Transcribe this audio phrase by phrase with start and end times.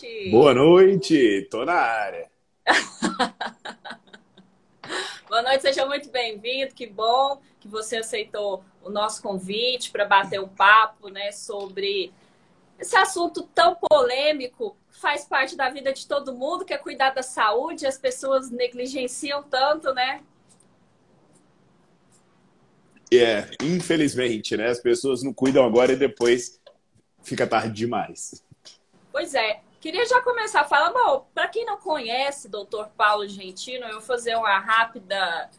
[0.00, 0.30] Noite.
[0.30, 2.30] Boa noite, tô na área.
[5.28, 6.74] boa noite, seja muito bem-vindo.
[6.74, 12.12] Que bom que você aceitou o nosso convite para bater um papo, né, sobre
[12.78, 17.22] esse assunto tão polêmico faz parte da vida de todo mundo, que é cuidar da
[17.22, 20.22] saúde, as pessoas negligenciam tanto, né?
[23.12, 24.68] É, infelizmente, né?
[24.68, 26.60] As pessoas não cuidam agora e depois
[27.22, 28.42] fica tarde demais.
[29.12, 29.60] Pois é.
[29.80, 32.84] Queria já começar falando, para quem não conhece Dr.
[32.96, 35.50] Paulo Gentino, eu vou fazer uma rápida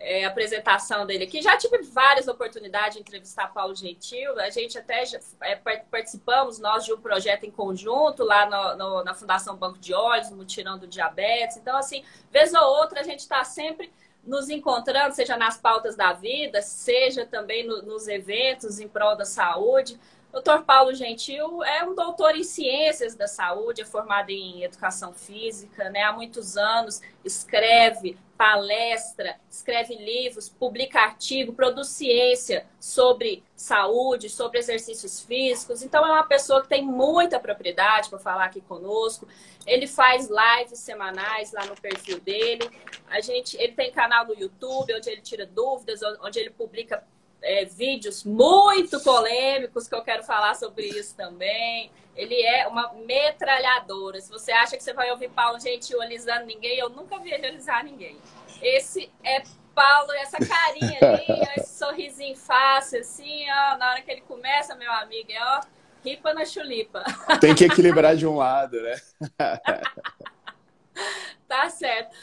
[0.00, 1.40] é, apresentação dele aqui.
[1.40, 4.38] Já tive várias oportunidades de entrevistar Paulo Gentil.
[4.40, 9.04] A gente até já, é, participamos nós de um projeto em conjunto lá no, no,
[9.04, 11.56] na Fundação Banco de Olhos, no Mutirão do Diabetes.
[11.56, 13.92] Então, assim, vez ou outra a gente está sempre
[14.24, 19.24] nos encontrando, seja nas pautas da vida, seja também no, nos eventos em prol da
[19.24, 19.98] saúde.
[20.32, 20.64] Dr.
[20.64, 26.04] Paulo Gentil é um doutor em ciências da saúde, é formado em educação física, né?
[26.04, 35.20] Há muitos anos escreve palestra, escreve livros, publica artigo, produz ciência sobre saúde, sobre exercícios
[35.20, 35.82] físicos.
[35.82, 39.28] Então é uma pessoa que tem muita propriedade para falar aqui conosco.
[39.66, 42.68] Ele faz lives semanais lá no perfil dele.
[43.08, 47.04] A gente, ele tem canal no YouTube onde ele tira dúvidas, onde ele publica
[47.42, 51.90] é, vídeos muito polêmicos que eu quero falar sobre isso também.
[52.14, 54.20] Ele é uma metralhadora.
[54.20, 57.46] Se você acha que você vai ouvir Paulo Gentil alisando ninguém, eu nunca vi ele
[57.46, 58.16] alisar ninguém.
[58.60, 59.42] Esse é
[59.74, 61.24] Paulo, essa carinha ali,
[61.56, 65.60] esse sorrisinho fácil, assim, ó, na hora que ele começa, meu amigo, é ó,
[66.04, 67.02] ripa na chulipa.
[67.40, 69.00] Tem que equilibrar de um lado, né?
[71.48, 72.14] tá certo.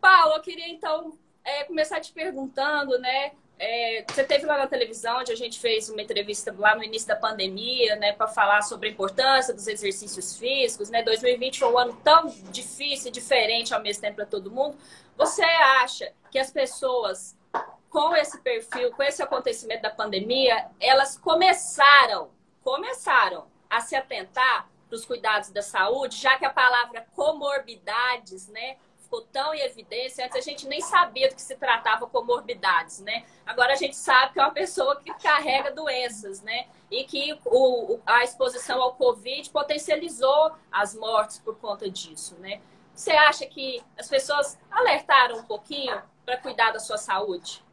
[0.00, 3.32] Paulo, eu queria então é, começar te perguntando, né?
[3.58, 7.08] É, você teve lá na televisão, onde a gente fez uma entrevista lá no início
[7.08, 11.02] da pandemia, né, para falar sobre a importância dos exercícios físicos, né?
[11.02, 14.76] 2020 foi um ano tão difícil diferente ao mesmo tempo para todo mundo.
[15.16, 17.34] Você acha que as pessoas
[17.88, 22.30] com esse perfil, com esse acontecimento da pandemia, elas começaram,
[22.62, 28.76] começaram a se atentar para os cuidados da saúde, já que a palavra comorbidades, né,
[29.06, 30.24] ficou tão em evidência.
[30.24, 33.24] Antes a gente nem sabia do que se tratava comorbidades, né?
[33.46, 36.66] Agora a gente sabe que é uma pessoa que carrega doenças, né?
[36.90, 42.60] E que o, a exposição ao Covid potencializou as mortes por conta disso, né?
[42.94, 47.64] Você acha que as pessoas alertaram um pouquinho para cuidar da sua saúde?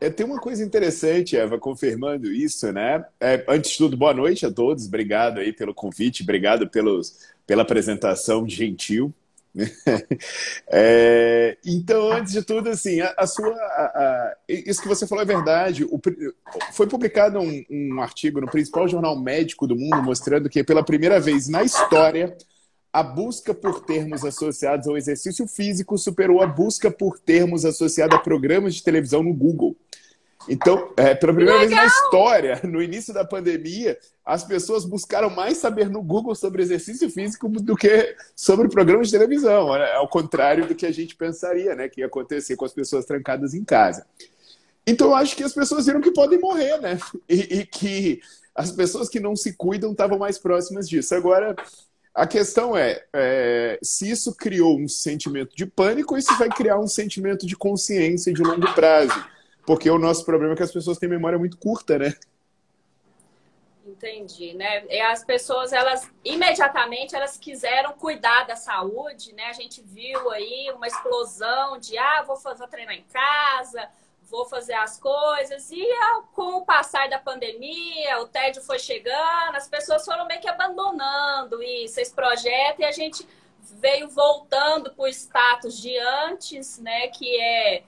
[0.00, 3.04] É, tem uma coisa interessante, Eva, confirmando isso, né?
[3.20, 4.86] É, antes de tudo, boa noite a todos.
[4.86, 9.12] Obrigado aí pelo convite, obrigado pelos, pela apresentação gentil.
[10.70, 13.50] É, então, antes de tudo, assim, a, a sua.
[13.50, 15.84] A, isso que você falou é verdade.
[15.84, 16.00] O,
[16.72, 21.18] foi publicado um, um, artigo no principal jornal médico do mundo mostrando que, pela primeira
[21.18, 22.36] vez na história,
[22.92, 28.20] a busca por termos associados ao exercício físico superou a busca por termos associados a
[28.20, 29.76] programas de televisão no Google.
[30.48, 31.68] Então, é, pela primeira Legal.
[31.68, 36.62] vez na história, no início da pandemia, as pessoas buscaram mais saber no Google sobre
[36.62, 39.72] exercício físico do que sobre programas de televisão.
[39.74, 39.92] Né?
[39.92, 41.88] Ao contrário do que a gente pensaria, né?
[41.88, 44.06] Que ia acontecer com as pessoas trancadas em casa.
[44.86, 46.98] Então, eu acho que as pessoas viram que podem morrer, né?
[47.28, 48.20] E, e que
[48.54, 51.14] as pessoas que não se cuidam estavam mais próximas disso.
[51.14, 51.54] Agora,
[52.14, 56.88] a questão é, é, se isso criou um sentimento de pânico, isso vai criar um
[56.88, 59.14] sentimento de consciência de longo prazo
[59.68, 62.14] porque o nosso problema é que as pessoas têm memória muito curta, né?
[63.86, 64.86] Entendi, né?
[64.86, 69.44] E as pessoas, elas imediatamente elas quiseram cuidar da saúde, né?
[69.44, 73.90] A gente viu aí uma explosão de ah, vou fazer treinar em casa,
[74.22, 75.70] vou fazer as coisas.
[75.70, 75.86] E
[76.34, 81.62] com o passar da pandemia, o tédio foi chegando, as pessoas foram meio que abandonando
[81.62, 83.28] isso, esse projeto, e a gente
[83.74, 87.08] veio voltando para o status de antes, né?
[87.08, 87.82] Que é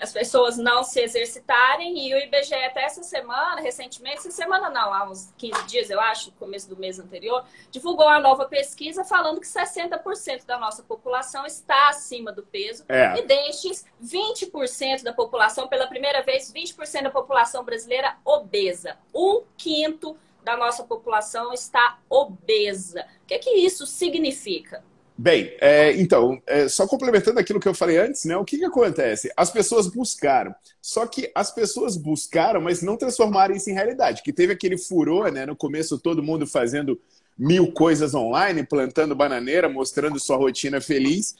[0.00, 2.08] as pessoas não se exercitarem.
[2.08, 6.00] E o IBGE até essa semana, recentemente, essa semana não, há uns 15 dias, eu
[6.00, 11.44] acho, começo do mês anterior, divulgou uma nova pesquisa falando que 60% da nossa população
[11.44, 12.84] está acima do peso.
[12.88, 13.18] É.
[13.18, 18.96] E destes, 20% da população, pela primeira vez, 20% da população brasileira obesa.
[19.14, 23.06] Um quinto da nossa população está obesa.
[23.22, 24.82] O que, que isso significa?
[25.20, 28.36] Bem, é, então, é, só complementando aquilo que eu falei antes, né?
[28.36, 29.28] O que, que acontece?
[29.36, 34.22] As pessoas buscaram, só que as pessoas buscaram, mas não transformaram isso em realidade.
[34.22, 35.44] Que teve aquele furor, né?
[35.44, 37.00] No começo, todo mundo fazendo
[37.36, 41.34] mil coisas online, plantando bananeira, mostrando sua rotina feliz.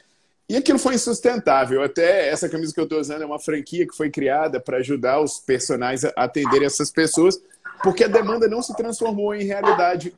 [0.49, 1.83] E aquilo foi insustentável.
[1.83, 5.21] Até essa camisa que eu estou usando é uma franquia que foi criada para ajudar
[5.21, 7.39] os personagens a atenderem essas pessoas,
[7.83, 10.11] porque a demanda não se transformou em realidade.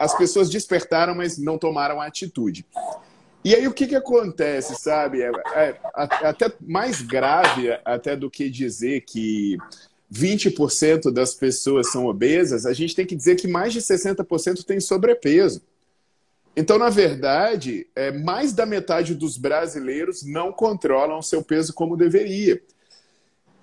[0.00, 2.66] As pessoas despertaram, mas não tomaram atitude.
[3.44, 5.22] E aí o que, que acontece, sabe?
[5.22, 9.56] É, é, até mais grave até do que dizer que
[10.12, 14.80] 20% das pessoas são obesas, a gente tem que dizer que mais de 60% tem
[14.80, 15.62] sobrepeso.
[16.58, 21.96] Então, na verdade, é, mais da metade dos brasileiros não controlam o seu peso como
[21.96, 22.60] deveria.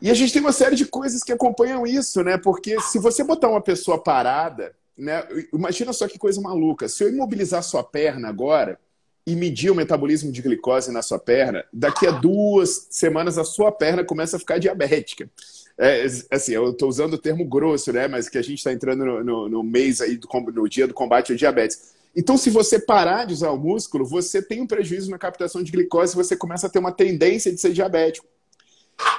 [0.02, 2.38] E a gente tem uma série de coisas que acompanham isso, né?
[2.38, 5.28] Porque se você botar uma pessoa parada, né?
[5.54, 6.88] Imagina só que coisa maluca.
[6.88, 8.80] Se eu imobilizar sua perna agora
[9.28, 13.74] e medir o metabolismo de glicose na sua perna, daqui a duas semanas a sua
[13.74, 15.30] perna começa a ficar diabética.
[15.78, 18.08] É, assim, eu estou usando o termo grosso, né?
[18.08, 20.94] Mas que a gente está entrando no, no, no, mês aí, do, no dia do
[20.94, 21.95] combate ao diabetes.
[22.16, 25.72] Então, se você parar de usar o músculo, você tem um prejuízo na captação de
[25.72, 28.26] glicose e você começa a ter uma tendência de ser diabético.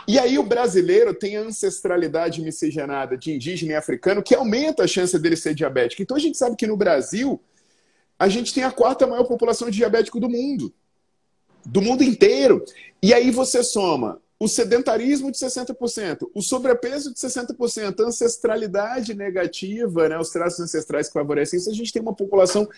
[0.09, 4.87] E aí o brasileiro tem a ancestralidade miscigenada de indígena e africano que aumenta a
[4.87, 6.03] chance dele ser diabético.
[6.03, 7.41] Então a gente sabe que no Brasil
[8.19, 10.73] a gente tem a quarta maior população de diabético do mundo.
[11.65, 12.65] Do mundo inteiro.
[13.03, 20.09] E aí você soma o sedentarismo de 60%, o sobrepeso de 60%, a ancestralidade negativa,
[20.09, 22.69] né, os traços ancestrais que favorecem isso, a gente tem uma população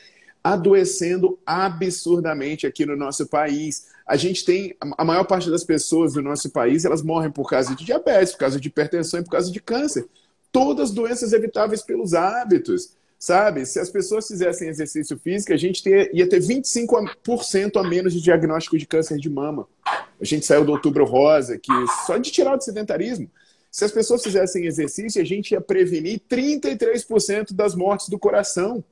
[0.42, 3.88] adoecendo absurdamente aqui no nosso país.
[4.06, 7.74] A gente tem a maior parte das pessoas do nosso país, elas morrem por causa
[7.74, 10.06] de diabetes, por causa de hipertensão e por causa de câncer.
[10.52, 12.92] Todas doenças evitáveis pelos hábitos.
[13.18, 13.66] Sabe?
[13.66, 18.20] Se as pessoas fizessem exercício físico, a gente ter, ia ter 25% a menos de
[18.20, 19.66] diagnóstico de câncer de mama.
[19.84, 21.72] A gente saiu do outubro rosa, que
[22.06, 23.28] só de tirar o sedentarismo.
[23.72, 28.84] Se as pessoas fizessem exercício, a gente ia prevenir 33% das mortes do coração.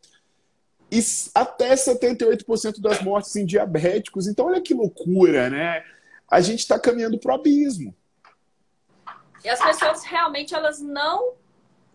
[0.90, 1.00] E
[1.32, 4.26] até 78% das mortes em diabéticos.
[4.26, 5.84] Então, olha que loucura, né?
[6.28, 7.94] A gente está caminhando para o abismo.
[9.44, 11.34] E as pessoas realmente elas não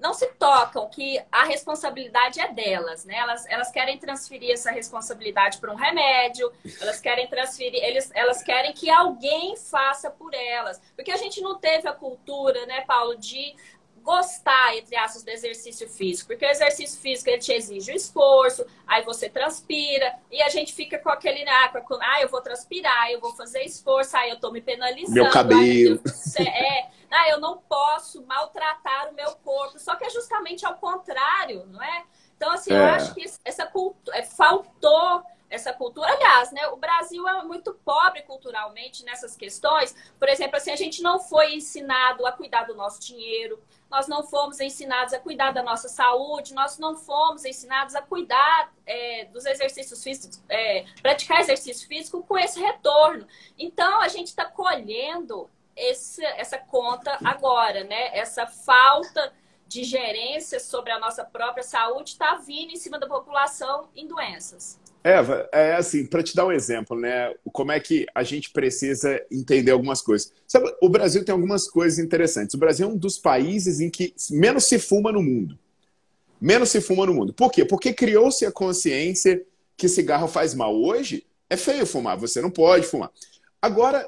[0.01, 3.15] não se tocam que a responsabilidade é delas, né?
[3.15, 6.51] Elas, elas querem transferir essa responsabilidade para um remédio,
[6.81, 10.81] elas querem transferir, eles, elas querem que alguém faça por elas.
[10.95, 13.55] Porque a gente não teve a cultura, né, Paulo, de
[14.01, 16.27] gostar, entre aspas, do exercício físico.
[16.27, 20.73] Porque o exercício físico ele te exige o esforço, aí você transpira, e a gente
[20.73, 24.39] fica com aquele, ah, com, ah eu vou transpirar, eu vou fazer esforço, aí eu
[24.39, 25.13] tô me penalizando.
[25.13, 26.01] Meu cabelo.
[26.37, 29.79] Aí, é, ah, eu não posso maltratar o meu corpo.
[29.79, 32.03] Só que é justamente ao contrário, não é?
[32.35, 32.77] Então, assim, é.
[32.77, 36.07] eu acho que essa cultura é, faltou essa cultura.
[36.07, 39.93] Aliás, né, o Brasil é muito pobre culturalmente nessas questões.
[40.17, 44.23] Por exemplo, assim, a gente não foi ensinado a cuidar do nosso dinheiro, nós não
[44.23, 49.45] fomos ensinados a cuidar da nossa saúde, nós não fomos ensinados a cuidar é, dos
[49.45, 53.27] exercícios físicos, é, praticar exercício físico com esse retorno.
[53.59, 58.17] Então, a gente está colhendo esse, essa conta agora, né?
[58.17, 59.33] Essa falta
[59.67, 64.80] de gerência sobre a nossa própria saúde está vindo em cima da população em doenças.
[65.03, 67.33] Eva, é assim, para te dar um exemplo, né?
[67.51, 70.31] Como é que a gente precisa entender algumas coisas.
[70.47, 72.53] Sabe, o Brasil tem algumas coisas interessantes.
[72.53, 75.57] O Brasil é um dos países em que menos se fuma no mundo.
[76.39, 77.33] Menos se fuma no mundo.
[77.33, 77.65] Por quê?
[77.65, 79.43] Porque criou-se a consciência
[79.75, 80.75] que cigarro faz mal.
[80.75, 83.11] Hoje é feio fumar, você não pode fumar.
[83.59, 84.07] Agora,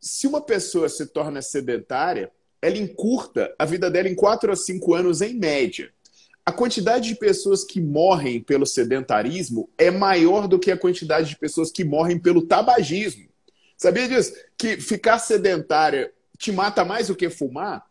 [0.00, 4.94] se uma pessoa se torna sedentária, ela encurta a vida dela em 4 a 5
[4.94, 5.92] anos em média
[6.44, 11.38] a quantidade de pessoas que morrem pelo sedentarismo é maior do que a quantidade de
[11.38, 13.28] pessoas que morrem pelo tabagismo.
[13.76, 14.34] Sabia disso?
[14.58, 17.84] Que ficar sedentária te mata mais do que fumar?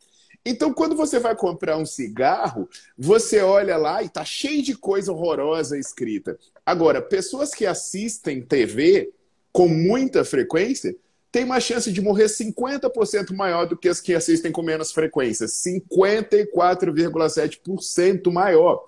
[0.46, 2.68] Então, quando você vai comprar um cigarro,
[2.98, 6.38] você olha lá e tá cheio de coisa horrorosa escrita.
[6.66, 9.12] Agora, pessoas que assistem TV
[9.52, 10.96] com muita frequência
[11.32, 15.48] têm uma chance de morrer 50% maior do que as que assistem com menos frequência.
[15.48, 18.86] 54,7% maior.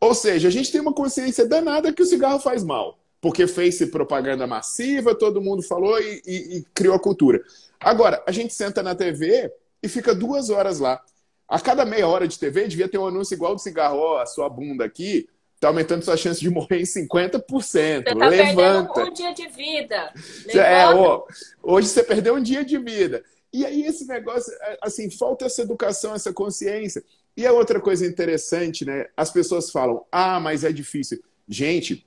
[0.00, 2.98] Ou seja, a gente tem uma consciência danada que o cigarro faz mal.
[3.20, 7.42] Porque fez propaganda massiva, todo mundo falou e, e, e criou a cultura.
[7.78, 9.50] Agora, a gente senta na TV
[9.82, 11.00] e fica duas horas lá.
[11.48, 14.26] A cada meia hora de TV devia ter um anúncio igual do cigarro, ó, a
[14.26, 15.28] sua bunda aqui
[15.62, 17.46] está aumentando sua chance de morrer em 50%.
[17.48, 19.04] Você tá Levanta.
[19.04, 20.12] um dia de vida.
[20.48, 21.24] É, ó,
[21.62, 23.22] hoje você perdeu um dia de vida.
[23.52, 27.04] E aí esse negócio, é, assim, falta essa educação, essa consciência.
[27.36, 29.06] E a outra coisa interessante, né?
[29.16, 31.22] As pessoas falam, ah, mas é difícil.
[31.48, 32.04] Gente,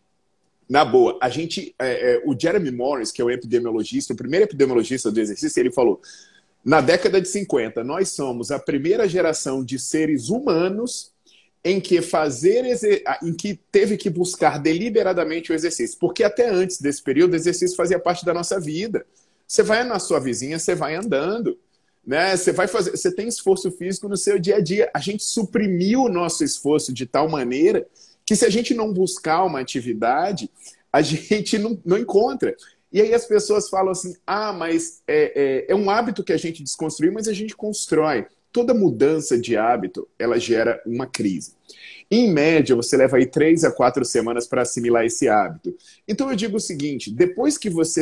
[0.68, 4.46] na boa, a gente, é, é, o Jeremy Morris, que é o epidemiologista, o primeiro
[4.46, 6.02] epidemiologista do exercício, ele falou,
[6.64, 11.15] na década de 50, nós somos a primeira geração de seres humanos
[11.66, 12.64] em que fazer
[13.24, 17.76] em que teve que buscar deliberadamente o exercício, porque até antes desse período o exercício
[17.76, 19.04] fazia parte da nossa vida.
[19.48, 21.58] Você vai na sua vizinha, você vai andando,
[22.06, 22.38] né?
[22.38, 24.92] Você vai fazer, você tem esforço físico no seu dia a dia.
[24.94, 27.88] A gente suprimiu o nosso esforço de tal maneira
[28.24, 30.52] que se a gente não buscar uma atividade,
[30.94, 32.56] a gente não, não encontra.
[32.94, 36.38] E aí as pessoas falam assim: ah, mas é, é, é um hábito que a
[36.38, 41.52] gente desconstruiu, mas a gente constrói toda mudança de hábito ela gera uma crise.
[42.10, 45.76] Em média, você leva aí três a quatro semanas para assimilar esse hábito.
[46.08, 48.02] Então eu digo o seguinte: depois que você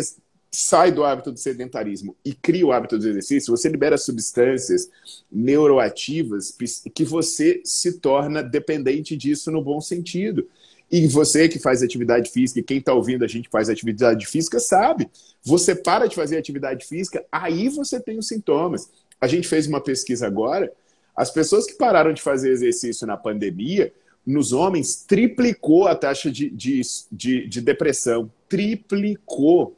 [0.51, 4.91] sai do hábito do sedentarismo e cria o hábito do exercício, você libera substâncias
[5.31, 6.55] neuroativas
[6.93, 10.47] que você se torna dependente disso no bom sentido.
[10.91, 14.59] E você que faz atividade física, e quem está ouvindo a gente faz atividade física,
[14.59, 15.09] sabe.
[15.43, 18.87] Você para de fazer atividade física, aí você tem os sintomas.
[19.23, 20.69] A gente fez uma pesquisa agora,
[21.15, 23.93] as pessoas que pararam de fazer exercício na pandemia,
[24.25, 28.29] nos homens, triplicou a taxa de, de, de, de depressão.
[28.49, 29.77] Triplicou.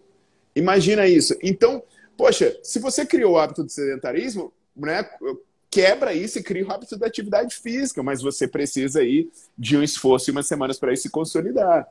[0.56, 1.38] Imagina isso.
[1.44, 1.84] Então,
[2.18, 5.08] poxa, se você criou o hábito do sedentarismo, né,
[5.70, 9.84] quebra isso e cria o hábito da atividade física, mas você precisa aí de um
[9.84, 11.88] esforço e umas semanas para isso se consolidar.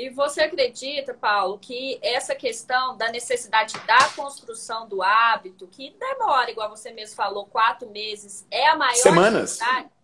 [0.00, 6.50] E você acredita, Paulo, que essa questão da necessidade da construção do hábito, que demora,
[6.50, 9.58] igual você mesmo falou, quatro meses, é a maior semanas.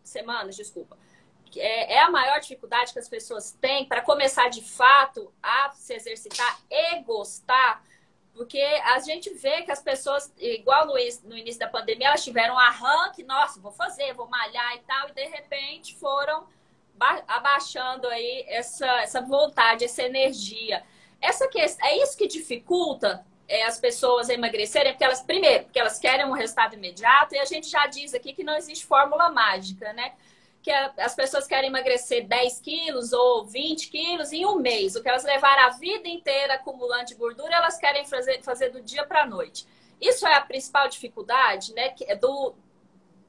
[0.04, 0.98] semanas, desculpa,
[1.56, 5.94] é, é a maior dificuldade que as pessoas têm para começar de fato a se
[5.94, 7.82] exercitar e gostar,
[8.34, 10.92] porque a gente vê que as pessoas, igual no,
[11.24, 15.08] no início da pandemia, elas tiveram um arranque, nossa, vou fazer, vou malhar e tal,
[15.08, 16.46] e de repente foram
[16.98, 20.82] abaixando aí essa, essa vontade, essa energia.
[21.20, 25.98] Essa questão, é isso que dificulta é, as pessoas emagrecerem, porque elas, primeiro, porque elas
[25.98, 29.92] querem um resultado imediato, e a gente já diz aqui que não existe fórmula mágica,
[29.92, 30.14] né?
[30.62, 34.96] Que a, as pessoas querem emagrecer 10 quilos ou 20 quilos em um mês.
[34.96, 38.82] O que elas levaram a vida inteira acumulando de gordura, elas querem fazer, fazer do
[38.82, 39.66] dia para a noite.
[40.00, 41.94] Isso é a principal dificuldade, né?
[42.02, 42.54] É do,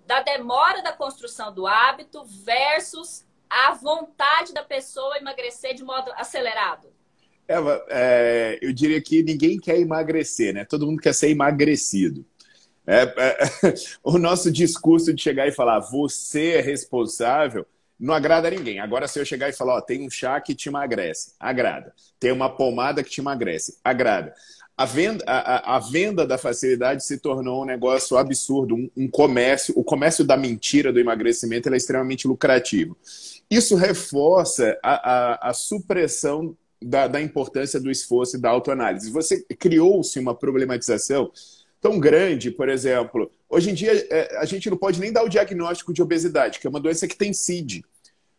[0.06, 6.88] da demora da construção do hábito versus a vontade da pessoa emagrecer de modo acelerado?
[7.48, 10.66] Eva, é, eu diria que ninguém quer emagrecer, né?
[10.66, 12.26] Todo mundo quer ser emagrecido.
[12.86, 13.74] É, é,
[14.04, 17.66] o nosso discurso de chegar e falar você é responsável
[18.00, 18.80] não agrada a ninguém.
[18.80, 21.96] Agora, se eu chegar e falar, ó, tem um chá que te emagrece, agrada.
[22.20, 24.36] Tem uma pomada que te emagrece, agrada
[24.78, 29.74] a venda, a, a, venda da facilidade se tornou um negócio absurdo, um, um, comércio.
[29.76, 32.96] O comércio da mentira do emagrecimento é extremamente lucrativo.
[33.50, 39.10] Isso reforça a, a, a supressão da, da, importância do esforço e da autoanálise.
[39.12, 41.32] Você criou-se uma problematização
[41.82, 45.30] tão grande, por exemplo, hoje em dia é, a gente não pode nem dar o
[45.30, 47.84] diagnóstico de obesidade, que é uma doença que tem CID.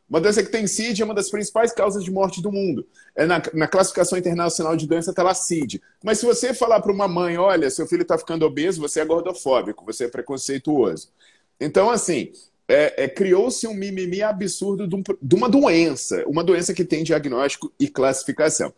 [0.09, 2.87] Uma doença que tem CID é uma das principais causas de morte do mundo.
[3.15, 5.83] É na, na classificação internacional de doença está lá CID.
[6.03, 9.05] Mas se você falar para uma mãe, olha, seu filho está ficando obeso, você é
[9.05, 11.11] gordofóbico, você é preconceituoso.
[11.61, 12.33] Então, assim,
[12.69, 17.03] é, é, criou-se um mimimi absurdo de, um, de, uma doença, uma doença que tem
[17.03, 18.73] diagnóstico e classificação.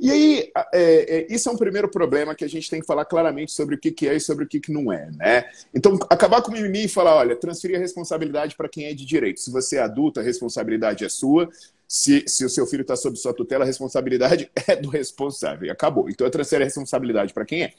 [0.00, 3.04] E aí, é, é, isso é um primeiro problema que a gente tem que falar
[3.04, 5.44] claramente sobre o que, que é e sobre o que, que não é, né?
[5.72, 9.04] Então, acabar com o mimimi e falar, olha, transferir a responsabilidade para quem é de
[9.04, 9.40] direito.
[9.40, 11.48] Se você é adulto, a responsabilidade é sua.
[11.86, 15.68] Se, se o seu filho está sob sua tutela, a responsabilidade é do responsável.
[15.68, 16.10] E acabou.
[16.10, 17.72] Então, eu transfiro a responsabilidade para quem é.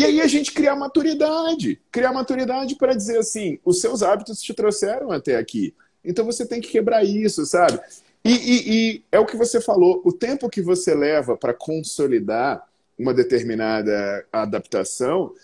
[0.00, 1.78] E aí a gente criar maturidade.
[1.92, 5.74] Criar maturidade para dizer assim, os seus hábitos te trouxeram até aqui.
[6.02, 7.78] Então, você tem que quebrar isso, sabe?
[8.24, 12.66] E, e, e é o que você falou, o tempo que você leva para consolidar
[12.98, 15.34] uma determinada adaptação,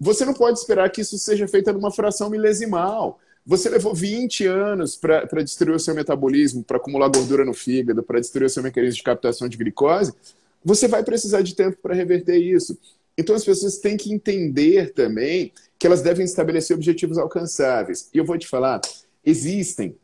[0.00, 3.20] você não pode esperar que isso seja feito numa fração milesimal.
[3.44, 8.18] Você levou 20 anos para destruir o seu metabolismo, para acumular gordura no fígado, para
[8.18, 10.14] destruir o seu mecanismo de captação de glicose.
[10.64, 12.78] Você vai precisar de tempo para reverter isso.
[13.18, 18.10] Então as pessoas têm que entender também que elas devem estabelecer objetivos alcançáveis.
[18.12, 18.80] E eu vou te falar,
[19.24, 19.96] existem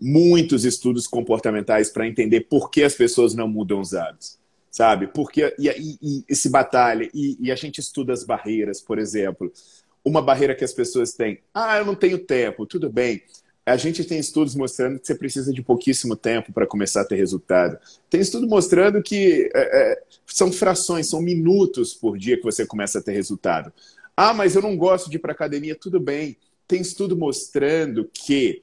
[0.00, 4.38] muitos estudos comportamentais para entender por que as pessoas não mudam os hábitos,
[4.70, 5.08] sabe?
[5.08, 9.52] Porque e, e, e se batalha e, e, a gente estuda as barreiras, por exemplo,
[10.04, 13.22] uma barreira que as pessoas têm, ah, eu não tenho tempo, tudo bem.
[13.68, 17.16] A gente tem estudos mostrando que você precisa de pouquíssimo tempo para começar a ter
[17.16, 17.78] resultado.
[18.08, 22.98] Tem estudo mostrando que é, é, são frações, são minutos por dia que você começa
[22.98, 23.72] a ter resultado.
[24.16, 26.36] Ah, mas eu não gosto de ir para academia, tudo bem.
[26.66, 28.62] Tem estudo mostrando que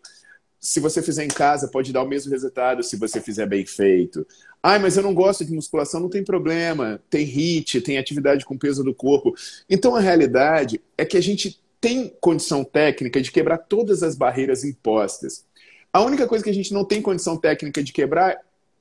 [0.59, 4.25] se você fizer em casa, pode dar o mesmo resultado se você fizer bem feito.
[4.63, 6.99] Ai, mas eu não gosto de musculação, não tem problema.
[7.07, 9.35] Tem HIIT, tem atividade com peso do corpo.
[9.69, 14.63] Então a realidade é que a gente tem condição técnica de quebrar todas as barreiras
[14.63, 15.45] impostas.
[15.91, 18.37] A única coisa que a gente não tem condição técnica de quebrar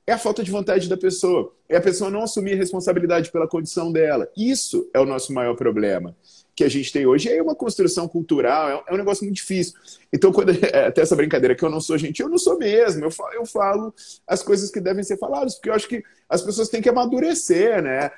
[0.07, 1.53] é a falta de vontade da pessoa.
[1.67, 4.29] É a pessoa não assumir responsabilidade pela condição dela.
[4.35, 6.15] Isso é o nosso maior problema
[6.55, 9.73] que a gente tem hoje é uma construção cultural, é, é um negócio muito difícil.
[10.11, 13.03] Então, quando é, até essa brincadeira que eu não sou gentil, eu não sou mesmo.
[13.03, 13.93] Eu falo, eu falo
[14.25, 17.83] as coisas que devem ser faladas, porque eu acho que as pessoas têm que amadurecer,
[17.83, 18.09] né?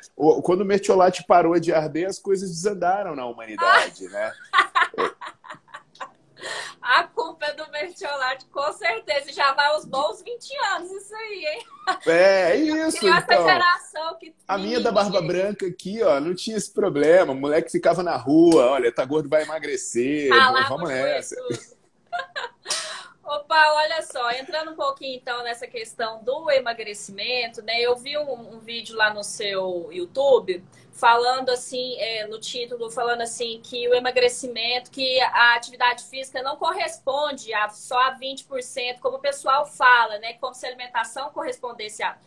[0.44, 4.32] Quando o mertiolate parou de arder, as coisas desandaram na humanidade, né?
[6.88, 9.34] A culpa é do Mertiolate, com certeza.
[9.34, 11.66] Já vai uns bons 20 anos isso aí, hein?
[12.08, 12.98] É, é isso.
[13.06, 13.18] então.
[13.18, 14.34] essa geração que.
[14.48, 17.34] A minha da Barba Branca aqui, ó, não tinha esse problema.
[17.34, 20.30] O moleque ficava na rua, olha, tá gordo, vai emagrecer.
[20.70, 21.36] vamos nessa.
[23.22, 27.82] Opa, olha só, entrando um pouquinho então nessa questão do emagrecimento, né?
[27.82, 30.64] Eu vi um, um vídeo lá no seu YouTube
[30.98, 36.58] falando assim, é, no título, falando assim que o emagrecimento, que a atividade física não
[36.58, 40.34] corresponde a só a 20%, como o pessoal fala, né?
[40.34, 42.18] Como se a alimentação correspondesse a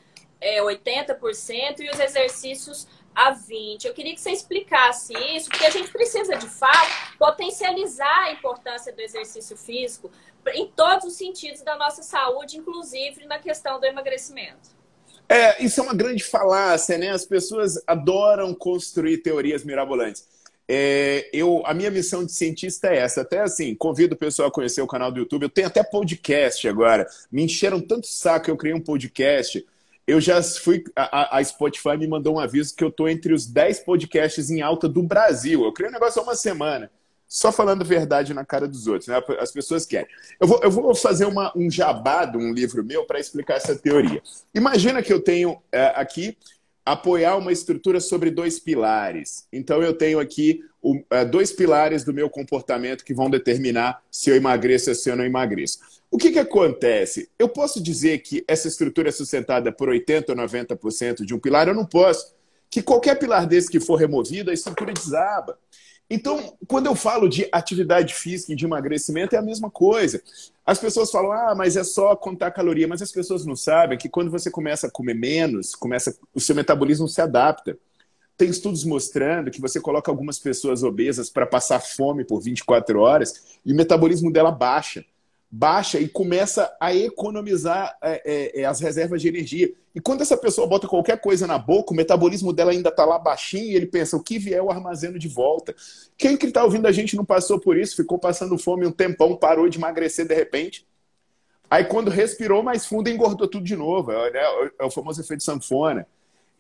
[0.41, 3.87] é, 80% e os exercícios a 20.
[3.87, 8.93] Eu queria que você explicasse isso, porque a gente precisa, de fato, potencializar a importância
[8.93, 10.11] do exercício físico
[10.55, 14.80] em todos os sentidos da nossa saúde, inclusive na questão do emagrecimento.
[15.31, 17.11] É, isso é uma grande falácia, né?
[17.11, 20.27] As pessoas adoram construir teorias mirabolantes.
[20.67, 23.21] É, eu, a minha missão de cientista é essa.
[23.21, 25.45] Até assim, convido o pessoal a conhecer o canal do YouTube.
[25.45, 27.07] Eu tenho até podcast agora.
[27.31, 29.65] Me encheram tanto saco que eu criei um podcast.
[30.05, 30.83] Eu já fui.
[30.97, 34.63] A, a Spotify me mandou um aviso que eu estou entre os 10 podcasts em
[34.63, 35.63] alta do Brasil.
[35.63, 36.91] Eu criei um negócio há uma semana
[37.31, 39.07] só falando verdade na cara dos outros.
[39.07, 39.23] Né?
[39.39, 40.09] As pessoas querem.
[40.41, 44.21] Eu vou, eu vou fazer uma, um jabá um livro meu para explicar essa teoria.
[44.53, 46.37] Imagina que eu tenho é, aqui
[46.85, 49.47] apoiar uma estrutura sobre dois pilares.
[49.53, 54.29] Então eu tenho aqui o, é, dois pilares do meu comportamento que vão determinar se
[54.29, 55.79] eu emagreço ou se eu não emagreço.
[56.11, 57.31] O que, que acontece?
[57.39, 61.69] Eu posso dizer que essa estrutura é sustentada por 80% ou 90% de um pilar?
[61.69, 62.35] Eu não posso.
[62.69, 65.57] Que qualquer pilar desse que for removido, a estrutura desaba.
[66.11, 70.21] Então, quando eu falo de atividade física e de emagrecimento, é a mesma coisa.
[70.67, 72.89] As pessoas falam, ah, mas é só contar caloria.
[72.89, 76.57] Mas as pessoas não sabem que quando você começa a comer menos, começa, o seu
[76.57, 77.79] metabolismo se adapta.
[78.37, 83.59] Tem estudos mostrando que você coloca algumas pessoas obesas para passar fome por 24 horas
[83.65, 85.05] e o metabolismo dela baixa
[85.51, 89.73] baixa e começa a economizar é, é, é, as reservas de energia.
[89.93, 93.19] E quando essa pessoa bota qualquer coisa na boca, o metabolismo dela ainda está lá
[93.19, 95.75] baixinho e ele pensa, o que vier eu armazeno de volta.
[96.17, 99.37] Quem que está ouvindo a gente não passou por isso, ficou passando fome um tempão,
[99.37, 100.87] parou de emagrecer de repente.
[101.69, 104.13] Aí quando respirou mais fundo, engordou tudo de novo.
[104.13, 104.41] É, né?
[104.79, 106.07] é o famoso efeito sanfona.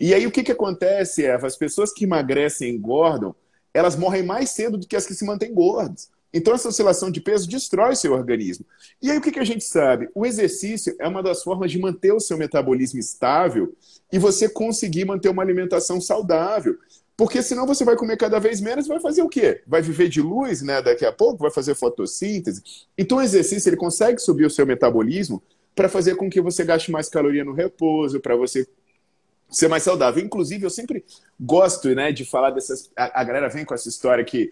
[0.01, 1.47] E aí o que, que acontece, Eva?
[1.47, 3.37] As pessoas que emagrecem e engordam,
[3.73, 6.11] elas morrem mais cedo do que as que se mantêm gordas.
[6.33, 8.65] Então, essa oscilação de peso destrói seu organismo.
[9.03, 10.09] E aí, o que, que a gente sabe?
[10.15, 13.75] O exercício é uma das formas de manter o seu metabolismo estável
[14.13, 16.77] e você conseguir manter uma alimentação saudável.
[17.17, 19.61] Porque senão você vai comer cada vez menos e vai fazer o quê?
[19.67, 20.81] Vai viver de luz, né?
[20.81, 22.63] Daqui a pouco, vai fazer fotossíntese.
[22.97, 25.43] Então, o exercício ele consegue subir o seu metabolismo
[25.75, 28.67] para fazer com que você gaste mais caloria no repouso, para você
[29.51, 30.25] ser mais saudável.
[30.25, 31.05] Inclusive, eu sempre
[31.39, 32.91] gosto né, de falar dessas.
[32.97, 34.51] A, a galera vem com essa história que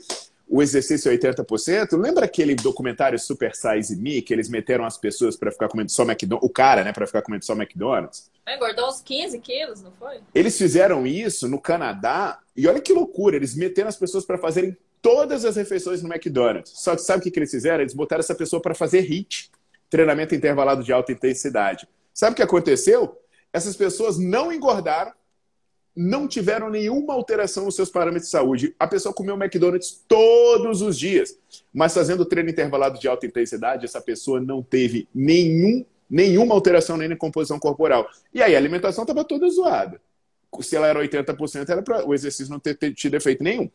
[0.48, 1.96] o exercício é 80%.
[1.98, 6.02] Lembra aquele documentário Super Size Me, que eles meteram as pessoas para ficar comendo só
[6.04, 8.30] McDonald's, o cara, né, para ficar comendo só McDonald's?
[8.48, 10.20] Engordou uns 15 quilos, não foi?
[10.34, 14.76] Eles fizeram isso no Canadá, e olha que loucura, eles meteram as pessoas para fazerem
[15.02, 16.72] todas as refeições no McDonald's.
[16.74, 17.80] Só que sabe o que, que eles fizeram?
[17.80, 19.50] Eles botaram essa pessoa para fazer HIIT,
[19.90, 21.87] treinamento intervalado de alta intensidade.
[22.12, 23.20] Sabe o que aconteceu?
[23.52, 25.12] Essas pessoas não engordaram,
[26.00, 28.72] não tiveram nenhuma alteração nos seus parâmetros de saúde.
[28.78, 31.37] A pessoa comeu McDonald's todos os dias,
[31.74, 37.08] mas fazendo treino intervalado de alta intensidade, essa pessoa não teve nenhum, nenhuma alteração nem
[37.08, 38.08] na composição corporal.
[38.32, 40.00] E aí a alimentação estava toda zoada.
[40.61, 43.68] se ela era 80%, era para o exercício não ter, ter tido efeito nenhum.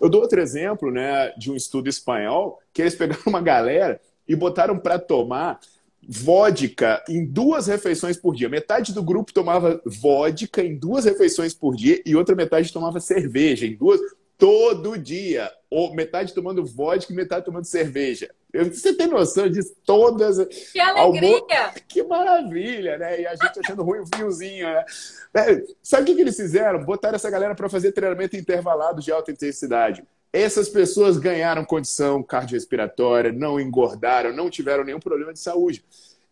[0.00, 4.34] Eu dou outro exemplo né, de um estudo espanhol, que eles pegaram uma galera e
[4.34, 5.60] botaram para tomar
[6.08, 8.48] vodka em duas refeições por dia.
[8.48, 13.66] Metade do grupo tomava vodka em duas refeições por dia e outra metade tomava cerveja
[13.66, 14.00] em duas
[14.38, 15.50] todo dia.
[15.68, 18.30] Ou metade tomando vodka e metade tomando cerveja.
[18.54, 19.74] Você tem noção disso?
[19.84, 20.38] Todas.
[20.72, 21.72] Que alegria!
[21.88, 23.20] Que maravilha, né?
[23.20, 24.84] E a gente achando ruim o fiozinho, né?
[25.34, 26.84] É, sabe o que, que eles fizeram?
[26.84, 30.02] Botaram essa galera para fazer treinamento intervalado de alta intensidade.
[30.32, 35.84] Essas pessoas ganharam condição cardiorrespiratória, não engordaram, não tiveram nenhum problema de saúde.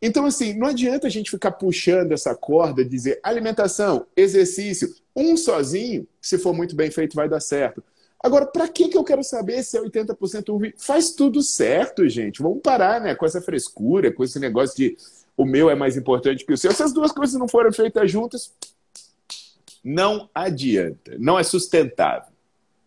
[0.02, 6.06] Então, assim, não adianta a gente ficar puxando essa corda, dizer alimentação, exercício, um sozinho,
[6.20, 7.82] se for muito bem feito, vai dar certo.
[8.22, 12.42] Agora, para que, que eu quero saber se é 80% Faz tudo certo, gente.
[12.42, 14.96] Vamos parar né, com essa frescura, com esse negócio de
[15.36, 16.72] o meu é mais importante que o seu.
[16.72, 18.52] Se as duas coisas não forem feitas juntas,
[19.82, 21.16] não adianta.
[21.18, 22.33] Não é sustentável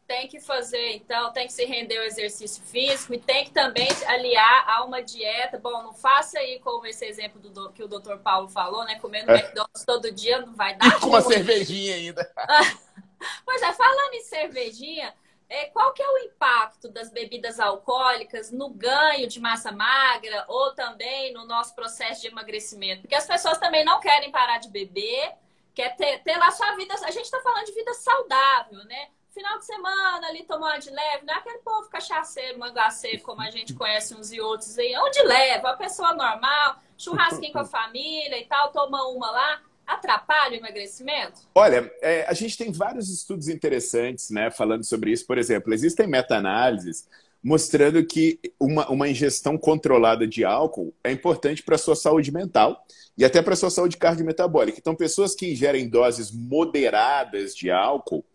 [0.08, 3.90] tem que fazer, então, tem que se render ao exercício físico e tem que também
[4.08, 5.60] aliar a uma dieta.
[5.60, 8.98] Bom, não faça aí como esse exemplo do, que o doutor Paulo falou, né?
[9.00, 9.36] Comendo é.
[9.36, 10.98] McDonald's todo dia não vai dar.
[11.02, 12.34] Com uma cervejinha ainda.
[13.44, 15.14] pois é, falando em cervejinha,
[15.50, 20.74] é, qual que é o impacto das bebidas alcoólicas no ganho de massa magra ou
[20.74, 23.02] também no nosso processo de emagrecimento?
[23.02, 25.34] Porque as pessoas também não querem parar de beber,
[25.76, 26.94] quer ter, ter lá sua vida.
[26.94, 29.10] A gente está falando de vida saudável, né?
[29.38, 33.52] Final de semana ali tomar de leve, não é aquele povo cachaceiro, mangaceiro, como a
[33.52, 38.40] gente conhece uns e outros aí, onde leva, a pessoa normal, churrasquinho com a família
[38.40, 41.42] e tal, toma uma lá, atrapalha o emagrecimento?
[41.54, 45.28] Olha, é, a gente tem vários estudos interessantes, né, falando sobre isso.
[45.28, 47.08] Por exemplo, existem meta-análises
[47.44, 52.84] mostrando que uma, uma ingestão controlada de álcool é importante para a sua saúde mental
[53.18, 54.80] e até para a sua saúde cardiometabólica.
[54.80, 58.26] Então, pessoas que ingerem doses moderadas de álcool,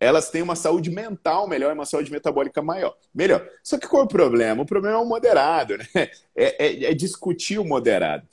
[0.00, 2.96] elas têm uma saúde mental melhor uma saúde metabólica maior.
[3.14, 3.46] Melhor.
[3.62, 4.62] Só que qual é o problema?
[4.62, 5.86] O problema é o moderado, né?
[6.36, 8.26] É, é, é discutir o moderado.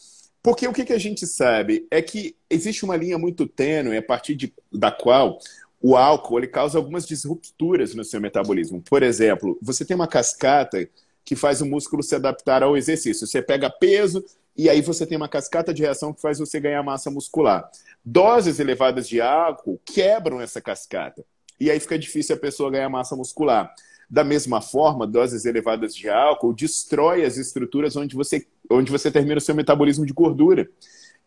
[0.44, 4.04] Porque o que, que a gente sabe é que existe uma linha muito tênue a
[4.04, 5.40] partir de, da qual
[5.82, 8.82] o álcool ele causa algumas disrupturas no seu metabolismo.
[8.82, 10.88] Por exemplo, você tem uma cascata
[11.24, 13.26] que faz o músculo se adaptar ao exercício.
[13.26, 14.24] Você pega peso
[14.56, 17.68] e aí você tem uma cascata de reação que faz você ganhar massa muscular.
[18.04, 21.26] Doses elevadas de álcool quebram essa cascata
[21.60, 23.74] e aí fica difícil a pessoa ganhar massa muscular.
[24.10, 29.38] Da mesma forma, doses elevadas de álcool destrói as estruturas onde você, onde você termina
[29.38, 30.70] o seu metabolismo de gordura.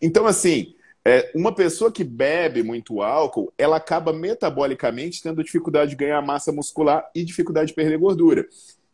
[0.00, 5.96] Então, assim, é, uma pessoa que bebe muito álcool, ela acaba metabolicamente tendo dificuldade de
[5.96, 8.46] ganhar massa muscular e dificuldade de perder gordura.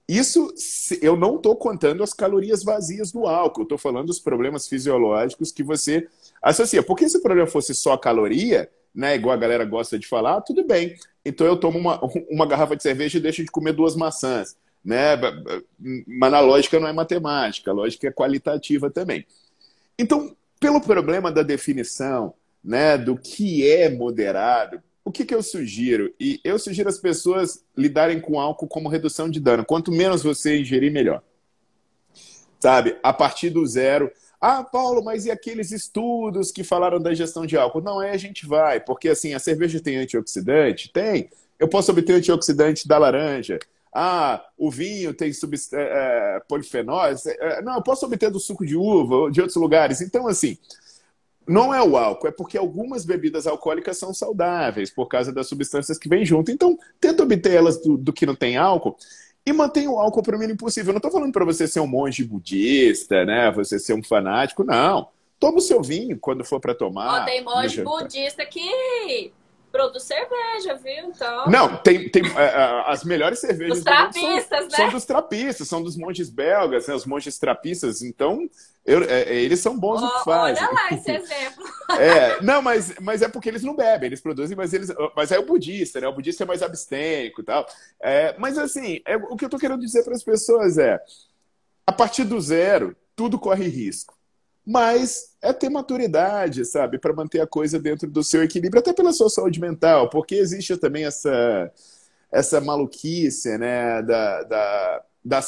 [0.09, 0.53] Isso,
[1.01, 5.63] eu não estou contando as calorias vazias do álcool, estou falando dos problemas fisiológicos que
[5.63, 6.07] você
[6.43, 6.83] associa.
[6.83, 10.63] Porque se o problema fosse só caloria, né, igual a galera gosta de falar, tudo
[10.65, 10.95] bem.
[11.25, 14.57] Então eu tomo uma, uma garrafa de cerveja e deixo de comer duas maçãs.
[14.85, 15.17] Né?
[16.07, 19.27] Mas na lógica não é matemática, a lógica é qualitativa também.
[19.99, 26.13] Então, pelo problema da definição né, do que é moderado, o que, que eu sugiro?
[26.19, 29.65] E eu sugiro as pessoas lidarem com álcool como redução de dano.
[29.65, 31.23] Quanto menos você ingerir, melhor.
[32.59, 32.97] Sabe?
[33.03, 34.11] A partir do zero,
[34.47, 37.81] ah, Paulo, mas e aqueles estudos que falaram da ingestão de álcool?
[37.81, 40.93] Não, aí a gente vai, porque assim, a cerveja tem antioxidante?
[40.93, 41.31] Tem.
[41.59, 43.59] Eu posso obter antioxidante da laranja.
[43.91, 47.25] Ah, o vinho tem é, é, polifenóis.
[47.25, 50.03] É, não, eu posso obter do suco de uva de outros lugares.
[50.03, 50.59] Então, assim,
[51.49, 55.97] não é o álcool, é porque algumas bebidas alcoólicas são saudáveis por causa das substâncias
[55.97, 56.51] que vêm junto.
[56.51, 58.99] Então, tenta obter elas do, do que não tem álcool
[59.47, 60.91] e mantém o álcool para o mínimo possível.
[60.91, 63.51] Eu não estou falando para você ser um monge budista, né?
[63.53, 65.09] Você ser um fanático, não.
[65.39, 67.25] Toma o seu vinho quando for para tomar.
[67.25, 69.33] Tem monge budista que
[69.75, 71.09] produz cerveja, viu?
[71.09, 71.47] Então...
[71.51, 74.77] Não, tem, tem uh, as melhores cervejas dos trapistas, são, né?
[74.77, 76.95] são dos trapistas, são dos monges belgas, né?
[76.95, 78.01] os monges trapistas.
[78.01, 78.49] Então,
[78.87, 80.65] eu, é, eles são bons oh, no que fazem.
[80.65, 81.65] Olha lá esse exemplo.
[81.99, 84.95] É, não, mas, mas é porque eles não bebem, eles produzem, mas eles.
[85.17, 86.07] Mas é o budista, né?
[86.07, 87.67] O budista é mais abstênico e tal.
[88.01, 91.01] É, mas assim, é, o que eu tô querendo dizer para as pessoas é:
[91.85, 94.14] a partir do zero, tudo corre risco.
[94.67, 99.13] Mas é ter maturidade, sabe, para manter a coisa dentro do seu equilíbrio, até pela
[99.13, 101.71] sua saúde mental, porque existe também essa,
[102.33, 105.41] essa maluquice, né, da, da, da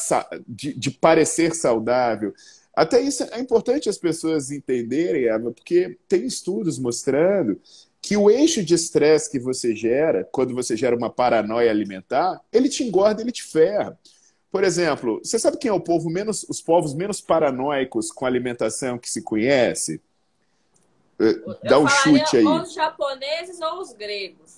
[0.47, 2.35] de, de parecer saudável.
[2.75, 7.59] Até isso é importante as pessoas entenderem, Eva, porque tem estudos mostrando
[8.03, 12.69] que o eixo de estresse que você gera, quando você gera uma paranoia alimentar, ele
[12.69, 13.99] te engorda, ele te ferra.
[14.57, 18.97] Por exemplo, você sabe quem é o povo menos, os povos menos paranoicos com alimentação
[18.97, 20.01] que se conhece?
[21.63, 22.45] Dá um chute aí.
[22.47, 24.57] Ou os japoneses ou os gregos.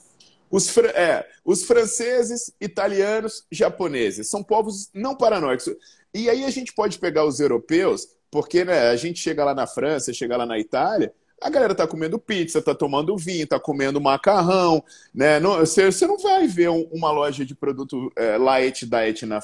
[0.48, 4.28] Os, é, os franceses, italianos, japoneses.
[4.28, 5.68] São povos não paranoicos.
[6.14, 9.66] E aí a gente pode pegar os europeus, porque né, a gente chega lá na
[9.66, 14.00] França, chega lá na Itália, a galera tá comendo pizza, tá tomando vinho, tá comendo
[14.00, 14.82] macarrão,
[15.14, 15.40] né?
[15.40, 19.40] Você, não vai ver um, uma loja de produto é, light diet na,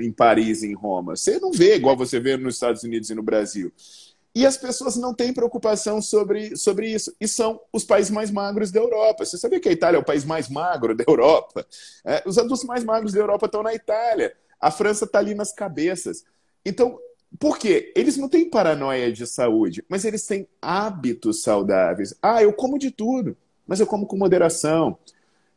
[0.00, 1.16] em Paris, em Roma.
[1.16, 3.72] Você não vê igual você vê nos Estados Unidos e no Brasil.
[4.34, 7.14] E as pessoas não têm preocupação sobre, sobre isso.
[7.20, 9.24] E são os países mais magros da Europa.
[9.24, 11.64] Você sabia que a Itália é o país mais magro da Europa?
[12.04, 14.34] É, os adultos mais magros da Europa estão na Itália.
[14.60, 16.24] A França está ali nas cabeças.
[16.64, 16.98] Então,
[17.38, 17.92] por quê?
[17.96, 22.14] Eles não têm paranoia de saúde, mas eles têm hábitos saudáveis.
[22.22, 24.96] Ah, eu como de tudo, mas eu como com moderação.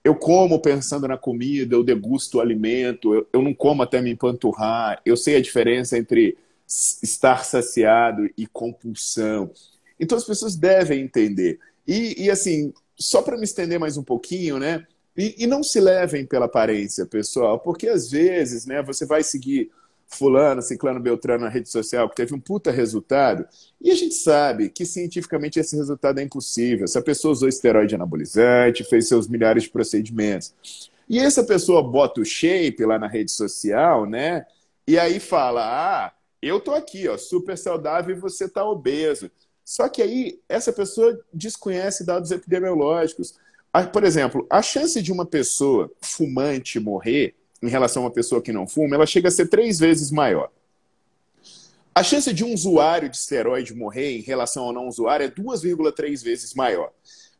[0.03, 4.09] Eu como pensando na comida, eu degusto o alimento, eu, eu não como até me
[4.09, 5.01] empanturrar.
[5.05, 6.37] Eu sei a diferença entre
[6.67, 9.51] estar saciado e compulsão.
[9.99, 11.59] Então as pessoas devem entender.
[11.87, 14.85] E, e assim, só para me estender mais um pouquinho, né?
[15.15, 19.71] E, e, não se levem pela aparência, pessoal, porque às vezes, né, você vai seguir
[20.07, 23.45] fulano, ciclano, beltrano na rede social que teve um puta resultado,
[23.79, 26.87] e a gente sabe que cientificamente esse resultado é impossível.
[26.87, 30.89] Se a pessoa usou esteroide anabolizante, fez seus milhares de procedimentos.
[31.09, 34.45] E essa pessoa bota o shape lá na rede social, né?
[34.87, 39.29] E aí fala: "Ah, eu tô aqui, ó, super saudável e você tá obeso".
[39.63, 43.35] Só que aí essa pessoa desconhece dados epidemiológicos.
[43.91, 48.51] Por exemplo, a chance de uma pessoa fumante morrer em relação a uma pessoa que
[48.51, 50.49] não fuma, ela chega a ser três vezes maior.
[51.93, 56.23] A chance de um usuário de esteroide morrer em relação ao não usuário é 2,3
[56.23, 56.91] vezes maior.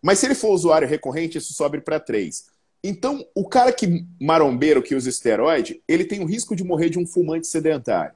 [0.02, 2.48] Mas se ele for usuário recorrente, isso sobe para 3.
[2.84, 6.98] Então, o cara que marombeiro que usa esteroide, ele tem o risco de morrer de
[6.98, 8.14] um fumante sedentário.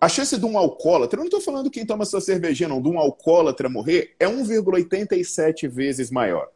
[0.00, 2.88] A chance de um alcoólatra, eu não estou falando quem toma sua cervejinha, não, de
[2.88, 6.48] um alcoólatra morrer é 1,87 vezes maior.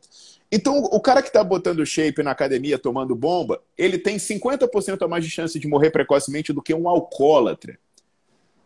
[0.55, 5.09] Então, o cara que está botando shape na academia tomando bomba, ele tem 50% a
[5.09, 7.79] mais de chance de morrer precocemente do que um alcoólatra.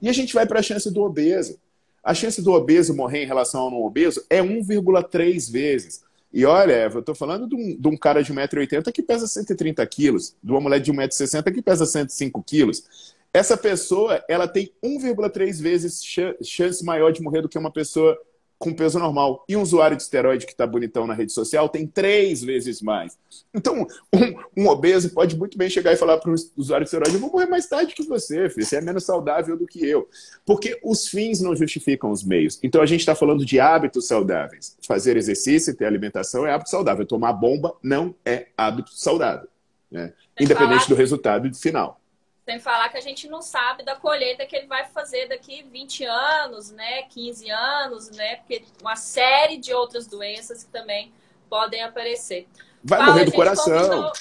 [0.03, 1.61] E a gente vai para a chance do obeso.
[2.03, 6.03] A chance do obeso morrer em relação ao não obeso é 1,3 vezes.
[6.33, 9.29] E olha, Eva, eu estou falando de um, de um, cara de 1,80m que pesa
[9.29, 13.15] 130 quilos, de uma mulher de 1,60m que pesa 105 quilos.
[13.33, 16.03] Essa pessoa, ela tem 1,3 vezes
[16.43, 18.19] chance maior de morrer do que uma pessoa
[18.59, 19.45] com peso normal.
[19.49, 23.19] E um usuário de esteroide que está bonitão na rede social tem três vezes mais.
[23.55, 27.15] Então, um, um obeso pode muito bem chegar e falar para o usuário de esteroide:
[27.15, 28.67] eu vou morrer mais tarde que você, filho.
[28.67, 30.09] você é menos saudável do que eu.
[30.45, 32.59] Porque os fins não justificam os meios.
[32.63, 34.77] Então, a gente está falando de hábitos saudáveis.
[34.87, 37.07] Fazer exercício e ter alimentação é hábito saudável.
[37.07, 39.49] Tomar bomba não é hábito saudável.
[39.91, 40.13] Né?
[40.39, 42.01] Independente do resultado final.
[42.49, 46.05] Sem falar que a gente não sabe da colheita que ele vai fazer daqui 20
[46.05, 47.03] anos, né?
[47.03, 48.37] 15 anos, né?
[48.37, 51.13] Porque uma série de outras doenças que também
[51.51, 52.47] podem aparecer.
[52.85, 53.81] Vai Fala, morrer do coração.
[53.81, 54.13] Combinou...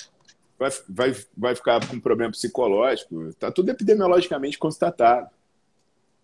[0.57, 3.31] Vai, vai, vai ficar com problema psicológico.
[3.35, 5.29] Tá tudo epidemiologicamente constatado.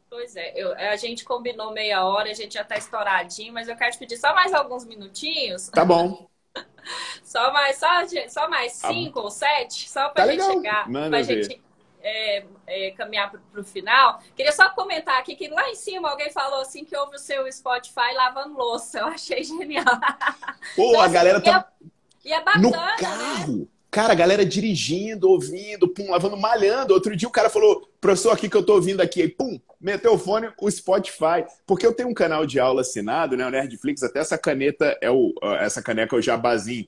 [0.09, 3.75] Pois é, eu, a gente combinou meia hora, a gente já tá estouradinho, mas eu
[3.75, 5.69] quero te pedir só mais alguns minutinhos.
[5.69, 6.27] Tá bom.
[7.23, 7.87] só mais, só,
[8.27, 10.53] só mais tá cinco tá ou sete, só pra tá gente legal.
[10.53, 10.89] chegar.
[10.89, 11.43] Manda pra ver.
[11.43, 11.61] gente
[12.03, 16.31] é, é, caminhar para o final, queria só comentar aqui que lá em cima alguém
[16.31, 18.99] falou assim que ouve o seu Spotify lavando louça.
[18.99, 19.85] Eu achei genial.
[20.75, 21.71] Pô, então, a galera assim, tá.
[22.23, 22.95] E é, e é bacana, no né?
[22.99, 23.57] carro.
[23.57, 23.67] Né?
[23.91, 26.93] Cara, a galera dirigindo, ouvindo, pum, lavando, malhando.
[26.93, 29.21] Outro dia o cara falou, professor, aqui que eu tô ouvindo aqui.
[29.21, 31.43] Aí, pum, meteu o fone, o Spotify.
[31.67, 33.45] Porque eu tenho um canal de aula assinado, né?
[33.45, 35.33] O Nerdflix, até essa caneta é o.
[35.59, 36.87] Essa caneca é o jabazinho.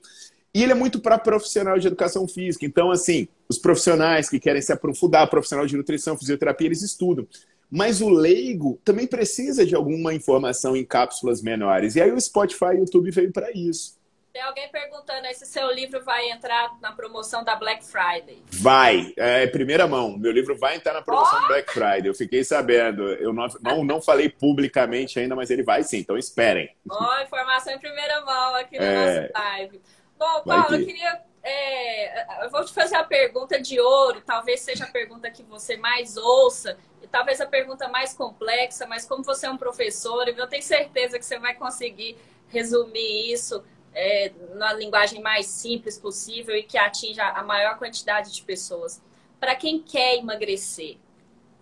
[0.54, 2.64] E ele é muito para profissional de educação física.
[2.64, 7.26] Então, assim, os profissionais que querem se aprofundar, profissional de nutrição, fisioterapia, eles estudam.
[7.68, 11.96] Mas o leigo também precisa de alguma informação em cápsulas menores.
[11.96, 13.98] E aí o Spotify e o YouTube veio para isso.
[14.34, 18.42] Tem alguém perguntando aí se seu livro vai entrar na promoção da Black Friday.
[18.50, 20.18] Vai, é primeira mão.
[20.18, 21.42] Meu livro vai entrar na promoção oh!
[21.42, 22.08] da Black Friday.
[22.08, 23.02] Eu fiquei sabendo.
[23.02, 26.68] Eu não, não, não falei publicamente ainda, mas ele vai sim, então esperem.
[26.90, 29.20] Ó, oh, informação em primeira mão aqui no é...
[29.20, 29.80] nosso live.
[30.24, 31.22] Bom, Paulo, eu queria.
[31.42, 35.76] É, eu vou te fazer a pergunta de ouro, talvez seja a pergunta que você
[35.76, 40.46] mais ouça, e talvez a pergunta mais complexa, mas como você é um professor, eu
[40.46, 42.16] tenho certeza que você vai conseguir
[42.48, 48.42] resumir isso é, na linguagem mais simples possível e que atinja a maior quantidade de
[48.42, 49.02] pessoas.
[49.38, 50.96] Para quem quer emagrecer,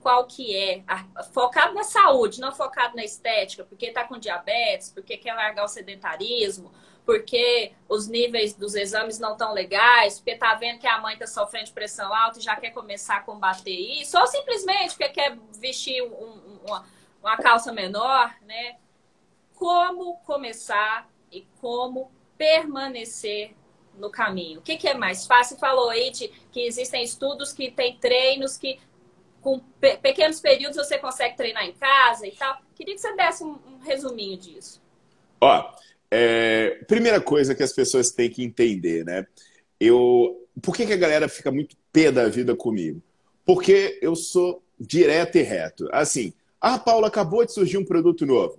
[0.01, 0.85] qual que é?
[1.33, 5.69] Focado na saúde, não focado na estética, porque está com diabetes, porque quer largar o
[5.69, 6.71] sedentarismo,
[7.05, 11.27] porque os níveis dos exames não estão legais, porque tá vendo que a mãe está
[11.27, 15.37] sofrendo de pressão alta e já quer começar a combater isso, ou simplesmente porque quer
[15.59, 16.85] vestir um, uma,
[17.21, 18.77] uma calça menor, né?
[19.63, 23.55] como começar e como permanecer
[23.95, 24.59] no caminho.
[24.59, 25.57] O que, que é mais fácil?
[25.57, 28.81] Falou aí de que existem estudos que têm treinos que
[29.41, 32.59] com pe pequenos períodos você consegue treinar em casa e tal.
[32.75, 34.83] Queria que você desse um, um resuminho disso.
[35.41, 35.73] Ó,
[36.15, 39.27] é, primeira coisa que as pessoas têm que entender, né?
[39.81, 43.03] Eu, por que, que a galera fica muito pé da vida comigo?
[43.47, 45.89] Porque eu sou direto e reto.
[45.91, 48.59] Assim, ah, Paulo, acabou de surgir um produto novo.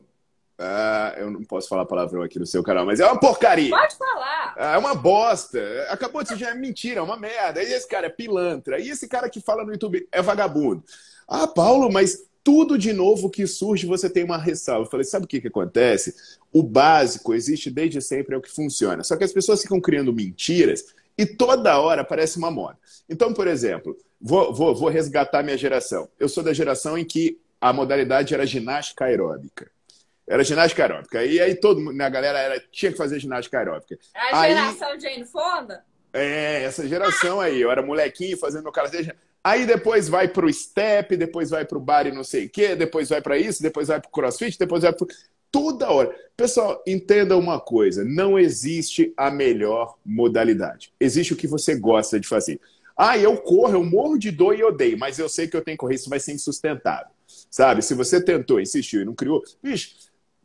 [0.58, 3.70] Ah, eu não posso falar palavrão aqui no seu canal, mas é uma porcaria.
[3.70, 4.56] Pode falar.
[4.58, 5.62] Ah, é uma bosta.
[5.90, 7.62] Acabou de surgir, é mentira, é uma merda.
[7.62, 8.80] E esse cara é pilantra.
[8.80, 10.84] E esse cara que fala no YouTube é vagabundo.
[11.28, 14.86] Ah, Paulo, mas tudo de novo que surge você tem uma ressalva.
[14.86, 16.14] Eu falei, sabe o que, que acontece?
[16.52, 19.04] O básico existe desde sempre, é o que funciona.
[19.04, 22.78] Só que as pessoas ficam criando mentiras e toda hora aparece uma moda.
[23.08, 26.10] Então, por exemplo, vou, vou, vou resgatar minha geração.
[26.20, 29.72] Eu sou da geração em que a modalidade era ginástica aeróbica.
[30.28, 31.24] Era ginástica aeróbica.
[31.24, 33.98] E aí todo mundo, a galera era, tinha que fazer ginástica aeróbica.
[34.14, 35.84] A aí, geração Jane Fonda?
[36.12, 37.62] É, essa geração aí.
[37.62, 39.14] Eu era molequinho fazendo meu karatê.
[39.44, 43.10] Aí depois vai pro step, depois vai pro bar e não sei o quê, depois
[43.10, 45.06] vai para isso, depois vai pro crossfit, depois vai pro...
[45.52, 46.16] Toda hora.
[46.36, 48.04] Pessoal, entenda uma coisa.
[48.04, 50.92] Não existe a melhor modalidade.
[51.00, 52.60] Existe o que você gosta de fazer.
[52.98, 55.76] Ah, eu corro, eu morro de dor e odeio, mas eu sei que eu tenho
[55.76, 57.12] que correr, isso vai ser insustentável.
[57.52, 57.82] Sabe?
[57.82, 59.96] Se você tentou, insistiu e não criou, bicho,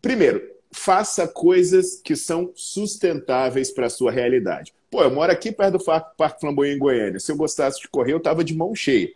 [0.02, 4.74] primeiro, faça coisas que são sustentáveis para a sua realidade.
[4.90, 7.20] Pô, eu moro aqui perto do Parque Flamboyant em Goiânia.
[7.20, 9.12] Se eu gostasse de correr, eu tava de mão cheia.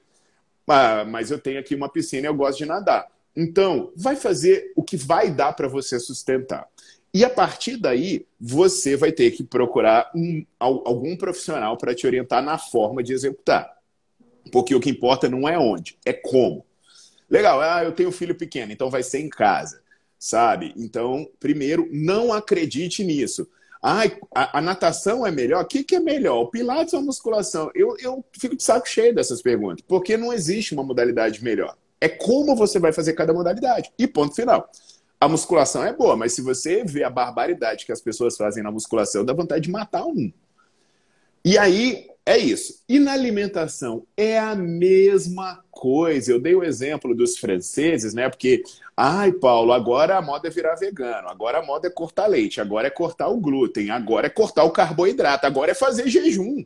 [1.08, 3.08] Mas eu tenho aqui uma piscina e eu gosto de nadar.
[3.34, 6.68] Então, vai fazer o que vai dar para você sustentar.
[7.14, 12.42] E a partir daí, você vai ter que procurar um, algum profissional para te orientar
[12.42, 13.70] na forma de executar.
[14.50, 16.64] Porque o que importa não é onde, é como.
[17.28, 19.82] Legal, ah, eu tenho filho pequeno, então vai ser em casa,
[20.18, 20.74] sabe?
[20.76, 23.48] Então, primeiro, não acredite nisso.
[23.82, 24.02] Ah,
[24.34, 25.64] a, a natação é melhor?
[25.64, 26.42] O que, que é melhor?
[26.42, 27.70] O pilates ou a musculação?
[27.74, 31.76] Eu, eu fico de saco cheio dessas perguntas, porque não existe uma modalidade melhor.
[32.00, 33.92] É como você vai fazer cada modalidade.
[33.98, 34.68] E ponto final
[35.22, 38.72] a musculação é boa, mas se você vê a barbaridade que as pessoas fazem na
[38.72, 40.32] musculação, dá vontade de matar um.
[41.44, 42.82] E aí é isso.
[42.88, 46.30] E na alimentação é a mesma coisa.
[46.30, 48.28] Eu dei o exemplo dos franceses, né?
[48.28, 48.62] Porque,
[48.96, 52.86] ai, Paulo, agora a moda é virar vegano, agora a moda é cortar leite, agora
[52.86, 56.64] é cortar o glúten, agora é cortar o carboidrato, agora é fazer jejum.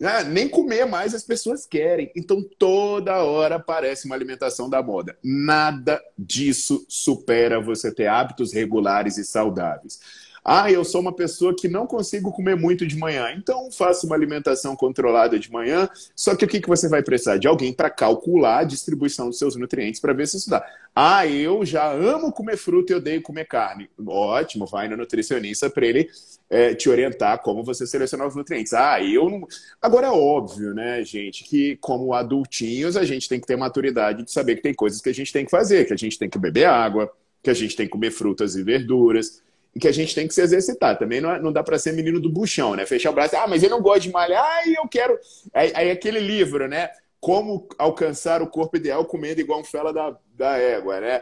[0.00, 2.10] Ah, nem comer mais as pessoas querem.
[2.14, 5.18] Então, toda hora aparece uma alimentação da moda.
[5.22, 10.00] Nada disso supera você ter hábitos regulares e saudáveis.
[10.44, 14.16] Ah, eu sou uma pessoa que não consigo comer muito de manhã, então faça uma
[14.16, 15.88] alimentação controlada de manhã.
[16.14, 17.36] Só que o que, que você vai precisar?
[17.36, 20.64] De alguém para calcular a distribuição dos seus nutrientes para ver se isso dá.
[20.94, 23.88] Ah, eu já amo comer fruta e odeio comer carne.
[24.06, 26.08] Ótimo, vai no nutricionista para ele
[26.50, 28.72] é, te orientar como você selecionar os nutrientes.
[28.72, 29.46] Ah, eu não.
[29.80, 34.32] Agora é óbvio, né, gente, que como adultinhos a gente tem que ter maturidade de
[34.32, 36.38] saber que tem coisas que a gente tem que fazer, que a gente tem que
[36.38, 37.10] beber água,
[37.42, 39.42] que a gente tem que comer frutas e verduras
[39.78, 40.98] que a gente tem que se exercitar.
[40.98, 42.86] Também não, é, não dá para ser menino do buchão, né?
[42.86, 45.18] Fechar o braço, ah, mas eu não gosto de malhar, ai, eu quero.
[45.52, 46.90] Aí, aí aquele livro, né?
[47.20, 51.20] Como alcançar o corpo ideal comendo igual um fela da, da égua, né?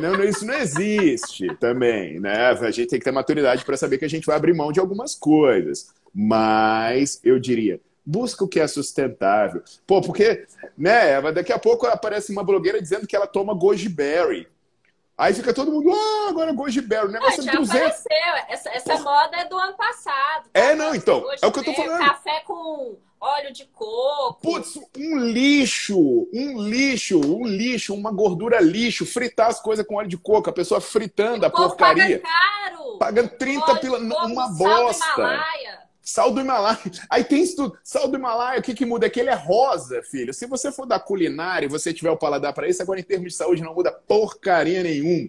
[0.00, 2.48] Não, isso não existe também, né?
[2.48, 4.80] A gente tem que ter maturidade para saber que a gente vai abrir mão de
[4.80, 5.94] algumas coisas.
[6.12, 9.62] Mas eu diria, busca o que é sustentável.
[9.86, 10.46] Pô, porque,
[10.78, 14.48] né, daqui a pouco aparece uma blogueira dizendo que ela toma goji berry.
[15.18, 17.06] Aí fica todo mundo, ah, agora goji berry.
[17.06, 17.70] O negócio ah, é 200.
[17.70, 18.44] Apareceu.
[18.48, 20.50] Essa, essa moda é do ano passado.
[20.52, 20.60] Tá?
[20.60, 21.24] É, não, então.
[21.40, 21.98] É o que eu tô falando.
[21.98, 24.40] Café com óleo de coco.
[24.42, 25.98] Putz, um lixo,
[26.32, 30.52] um lixo, um lixo, uma gordura lixo, fritar as coisas com óleo de coco, a
[30.52, 32.20] pessoa fritando a porcaria.
[32.20, 32.98] Paga caro.
[32.98, 35.12] Pagando 30 pila, uma bosta.
[35.14, 35.75] Himalaia.
[36.06, 36.78] Sal do Himalaia.
[37.10, 37.78] Aí tem isso tudo.
[37.82, 39.06] Sal do Himalaia, o que, que muda?
[39.06, 40.32] É que ele é rosa, filho.
[40.32, 43.32] Se você for da culinária e você tiver o paladar para isso, agora em termos
[43.32, 45.28] de saúde não muda porcaria nenhuma.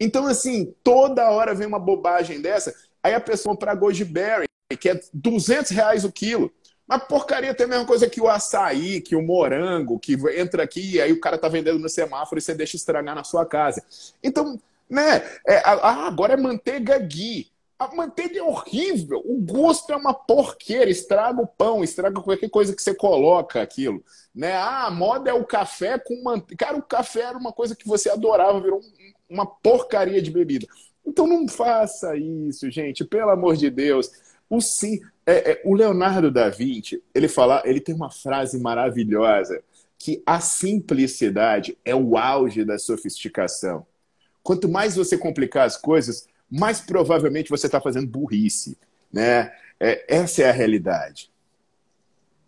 [0.00, 2.74] Então, assim, toda hora vem uma bobagem dessa.
[3.00, 4.46] Aí a pessoa compra goji berry,
[4.80, 6.52] que é 200 reais o quilo.
[6.88, 10.94] Mas porcaria tem a mesma coisa que o açaí, que o morango, que entra aqui
[10.94, 13.82] e aí o cara tá vendendo no semáforo e você deixa estragar na sua casa.
[14.22, 15.18] Então, né?
[15.46, 17.48] É, ah, agora é manteiga ghee.
[17.78, 19.22] A manteiga é horrível.
[19.24, 20.90] O gosto é uma porqueira.
[20.90, 24.02] Estraga o pão, estraga qualquer coisa que você coloca aquilo.
[24.34, 24.52] Né?
[24.54, 26.66] Ah, a moda é o café com manteiga.
[26.66, 28.80] Cara, o café era uma coisa que você adorava, virou
[29.28, 30.66] uma porcaria de bebida.
[31.04, 33.04] Então não faça isso, gente.
[33.04, 34.10] Pelo amor de Deus.
[34.48, 39.62] O sim, é, é, o Leonardo da Vinci, ele fala, ele tem uma frase maravilhosa
[39.98, 43.86] que a simplicidade é o auge da sofisticação.
[44.42, 48.78] Quanto mais você complicar as coisas, mais provavelmente você está fazendo burrice.
[49.12, 49.52] Né?
[49.78, 51.30] É, essa é a realidade.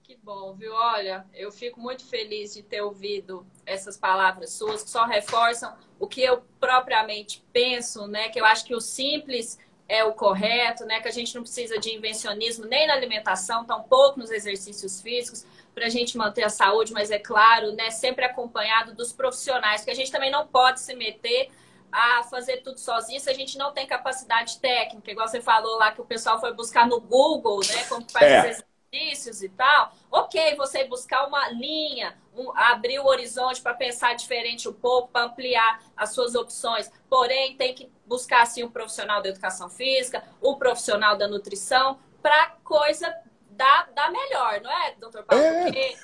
[0.02, 0.72] Que bom, viu?
[0.72, 6.06] Olha, eu fico muito feliz de ter ouvido essas palavras suas, que só reforçam o
[6.06, 8.28] que eu propriamente penso, né?
[8.28, 11.00] Que eu acho que o simples é o correto, né?
[11.00, 15.44] Que a gente não precisa de invencionismo nem na alimentação, tampouco nos exercícios físicos,
[15.74, 17.90] para a gente manter a saúde, mas é claro, né?
[17.90, 21.50] Sempre acompanhado dos profissionais, porque a gente também não pode se meter
[21.90, 25.92] a fazer tudo sozinho se a gente não tem capacidade técnica, igual você falou lá
[25.92, 27.84] que o pessoal foi buscar no Google, né?
[27.88, 28.40] Como faz é.
[28.40, 29.92] os exercícios e tal.
[30.10, 35.26] Ok, você buscar uma linha, um, abrir o horizonte para pensar diferente um pouco, para
[35.26, 36.90] ampliar as suas opções.
[37.08, 42.56] Porém, tem que buscar assim o profissional da educação física, o profissional da nutrição, para
[42.64, 43.14] coisa
[43.50, 45.42] dar, dar melhor, não é, doutor Paulo?
[45.42, 45.64] É.
[45.64, 45.98] Porque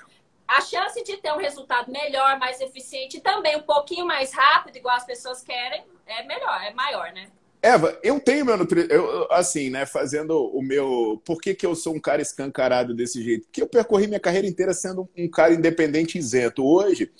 [0.46, 4.76] a chance de ter um resultado melhor, mais eficiente e também um pouquinho mais rápido,
[4.76, 7.28] igual as pessoas querem, é melhor, é maior, né?
[7.62, 11.22] Eva, eu tenho meu nutricionista, assim, né, fazendo o meu...
[11.24, 13.46] Por que, que eu sou um cara escancarado desse jeito?
[13.46, 16.62] Porque eu percorri minha carreira inteira sendo um cara independente isento.
[16.62, 17.10] Hoje,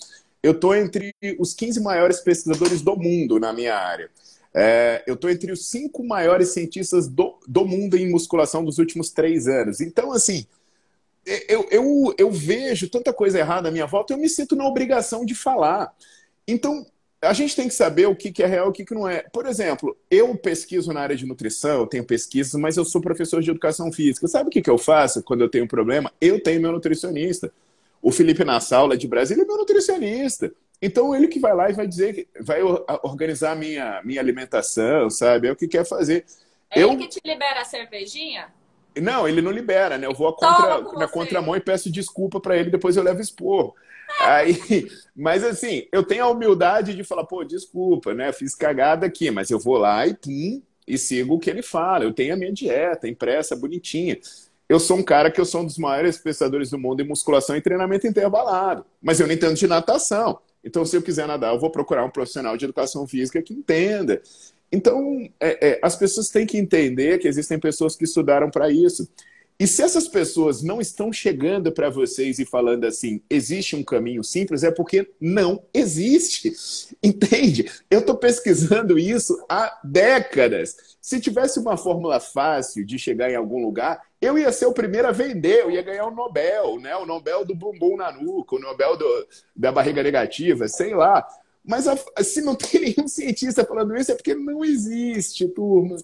[0.43, 4.07] eu estou entre os 15 maiores pesquisadores do mundo na minha área.
[4.53, 9.09] É, eu estou entre os cinco maiores cientistas do, do mundo em musculação dos últimos
[9.09, 9.81] três anos.
[9.81, 10.45] Então, assim,
[11.25, 15.25] eu, eu, eu vejo tanta coisa errada à minha volta, eu me sinto na obrigação
[15.25, 15.93] de falar.
[16.47, 16.85] Então,
[17.21, 19.23] a gente tem que saber o que é real e o que não é.
[19.33, 23.41] Por exemplo, eu pesquiso na área de nutrição, eu tenho pesquisas, mas eu sou professor
[23.41, 24.27] de educação física.
[24.27, 26.11] Sabe o que, eu faço quando eu tenho um problema?
[26.21, 27.51] Eu tenho meu nutricionista.
[28.01, 30.51] O Felipe Nassaula de Brasília é meu nutricionista.
[30.81, 32.61] Então, ele que vai lá e vai dizer, vai
[33.01, 35.47] organizar a minha, minha alimentação, sabe?
[35.47, 36.25] É o que quer fazer.
[36.69, 36.91] É eu...
[36.91, 38.53] ele que te libera a cervejinha?
[39.01, 40.07] Não, ele não libera, né?
[40.07, 43.73] Eu vou contra, na contramão e peço desculpa para ele, depois eu levo expor.
[44.21, 44.57] Aí,
[45.15, 48.31] mas assim, eu tenho a humildade de falar, pô, desculpa, né?
[48.31, 52.03] Fiz cagada aqui, mas eu vou lá e pum, e sigo o que ele fala.
[52.03, 54.17] Eu tenho a minha dieta impressa, bonitinha.
[54.67, 57.55] Eu sou um cara que eu sou um dos maiores pensadores do mundo em musculação
[57.55, 60.39] e treinamento intervalado, mas eu não entendo de natação.
[60.63, 64.19] Então, se eu quiser nadar, eu vou procurar um profissional de educação física que entenda.
[64.71, 69.07] Então, é, é, as pessoas têm que entender que existem pessoas que estudaram para isso.
[69.57, 74.21] E se essas pessoas não estão chegando para vocês e falando assim, existe um caminho
[74.21, 76.51] simples, é porque não existe.
[77.01, 77.71] Entende?
[77.89, 80.97] Eu estou pesquisando isso há décadas.
[80.99, 85.07] Se tivesse uma fórmula fácil de chegar em algum lugar, eu ia ser o primeiro
[85.07, 86.93] a vender, eu ia ganhar o Nobel, né?
[86.97, 91.25] O Nobel do bumbum na nuca, o Nobel do, da barriga negativa, sei lá.
[91.67, 95.97] Mas a, se não tem nenhum cientista falando isso, é porque não existe, turma.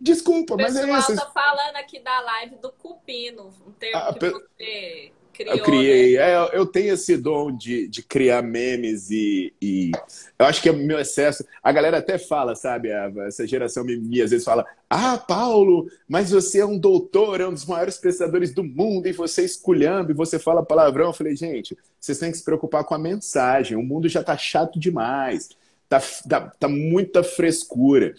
[0.00, 1.12] Desculpa, mas é isso.
[1.12, 5.56] O pessoal tá falando aqui da live do cupino, um termo ah, que você criou.
[5.56, 6.16] Eu criei.
[6.16, 6.30] Né?
[6.30, 9.90] É, eu tenho esse dom de, de criar memes e, e,
[10.38, 11.44] eu acho que é meu excesso.
[11.62, 12.88] A galera até fala, sabe?
[13.26, 17.52] Essa geração mimimi às vezes fala: Ah, Paulo, mas você é um doutor, é um
[17.52, 21.08] dos maiores pensadores do mundo e você é esculhando e você fala palavrão.
[21.08, 23.76] Eu falei, gente, vocês têm que se preocupar com a mensagem.
[23.76, 25.50] O mundo já tá chato demais.
[25.88, 28.14] Tá, tá, tá muita frescura.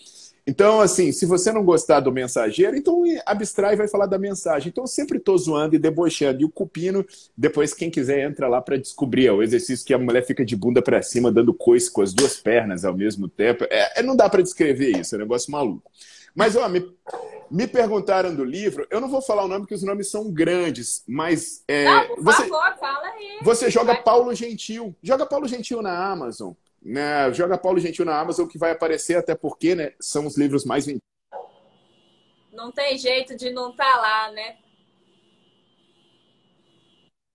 [0.47, 4.69] Então, assim, se você não gostar do mensageiro, então abstrai e vai falar da mensagem.
[4.69, 6.41] Então, eu sempre estou zoando e debochando.
[6.41, 7.03] E o cupino,
[7.35, 9.25] depois, quem quiser, entra lá para descobrir.
[9.25, 12.13] É o exercício que a mulher fica de bunda para cima, dando coice com as
[12.13, 13.65] duas pernas ao mesmo tempo.
[13.71, 15.91] É, é não dá para descrever isso, é um negócio maluco.
[16.35, 16.85] Mas, ó, me,
[17.49, 18.85] me perguntaram do livro.
[18.91, 21.63] Eu não vou falar o nome, porque os nomes são grandes, mas.
[21.67, 23.39] É, não, por você, favor, fala aí.
[23.41, 24.95] Você joga Paulo Gentil.
[25.01, 26.53] Joga Paulo Gentil na Amazon.
[26.85, 27.33] Né?
[27.33, 30.85] Joga Paulo Gentil na Amazon que vai aparecer, até porque né, são os livros mais
[30.85, 31.01] vendidos.
[32.53, 34.57] Não tem jeito de não estar tá lá, né?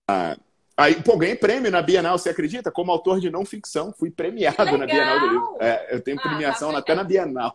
[0.09, 0.37] Ah,
[0.77, 2.71] aí, pô, ganhei prêmio na Bienal, você acredita?
[2.71, 5.57] Como autor de não ficção, fui premiado na Bienal do Livro.
[5.59, 7.53] É, eu tenho ah, premiação tá até na Bienal.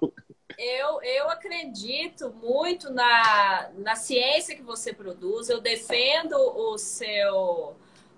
[0.59, 7.75] Eu, eu acredito muito na, na ciência que você produz, eu defendo o seu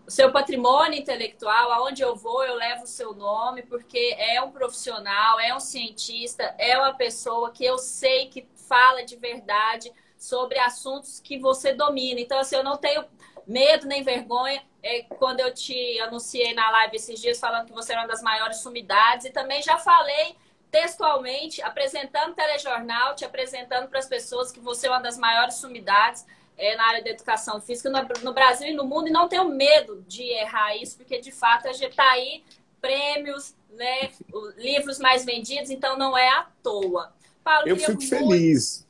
[0.09, 5.38] seu patrimônio intelectual, aonde eu vou, eu levo o seu nome, porque é um profissional,
[5.38, 11.20] é um cientista, é uma pessoa que eu sei que fala de verdade sobre assuntos
[11.20, 12.20] que você domina.
[12.20, 13.04] Então, assim, eu não tenho
[13.46, 14.62] medo nem vergonha.
[14.82, 18.22] É, quando eu te anunciei na live esses dias falando que você era uma das
[18.22, 20.36] maiores sumidades, e também já falei
[20.70, 26.26] textualmente, apresentando telejornal, te apresentando para as pessoas que você é uma das maiores sumidades
[26.59, 29.48] é, na área da educação física no, no, Brasil e no mundo e não tenho
[29.48, 32.42] medo de errar isso, porque de fato a gente está aí
[32.80, 34.11] prêmios, né,
[34.56, 37.12] livros mais vendidos, então não é à toa.
[37.44, 38.09] Paulo, eu fico muito...
[38.09, 38.86] feliz.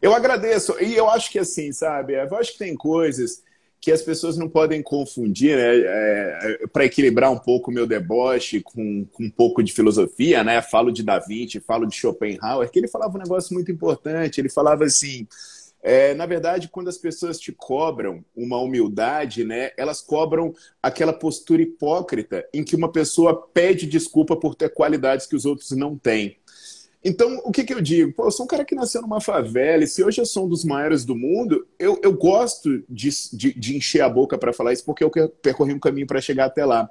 [0.00, 0.76] Eu agradeço.
[0.82, 3.42] E eu acho que assim, sabe, eu acho que tem coisas
[3.80, 5.76] que as pessoas não podem confundir, né?
[5.76, 10.44] É, é para equilibrar um pouco o meu deboche com, com, um pouco de filosofia,
[10.44, 10.62] né?
[10.62, 14.40] Falo de Da Vinci, falo de Schopenhauer, que ele falava um negócio muito importante.
[14.40, 15.26] Ele falava assim:
[15.82, 21.60] é, na verdade, quando as pessoas te cobram uma humildade, né, elas cobram aquela postura
[21.60, 26.36] hipócrita em que uma pessoa pede desculpa por ter qualidades que os outros não têm.
[27.04, 28.12] Então, o que, que eu digo?
[28.12, 30.48] Pô, eu sou um cara que nasceu numa favela, e se hoje eu sou um
[30.48, 34.72] dos maiores do mundo, eu, eu gosto de, de, de encher a boca para falar
[34.72, 36.88] isso, porque eu percorri um caminho para chegar até lá.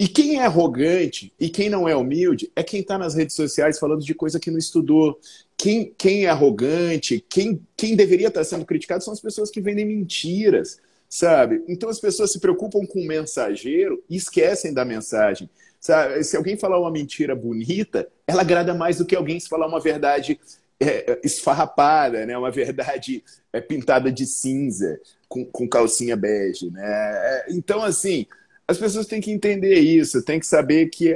[0.00, 3.78] E quem é arrogante e quem não é humilde é quem está nas redes sociais
[3.78, 5.20] falando de coisa que não estudou.
[5.62, 9.84] Quem, quem é arrogante, quem, quem deveria estar sendo criticado são as pessoas que vendem
[9.84, 11.62] mentiras, sabe?
[11.68, 15.50] Então as pessoas se preocupam com o mensageiro e esquecem da mensagem.
[15.78, 16.24] Sabe?
[16.24, 19.80] Se alguém falar uma mentira bonita, ela agrada mais do que alguém se falar uma
[19.80, 20.40] verdade
[20.80, 22.38] é, é, esfarrapada, né?
[22.38, 24.98] uma verdade é, pintada de cinza,
[25.28, 26.70] com, com calcinha bege.
[26.70, 26.82] Né?
[26.82, 28.26] É, então, assim,
[28.66, 31.14] as pessoas têm que entender isso, têm que saber que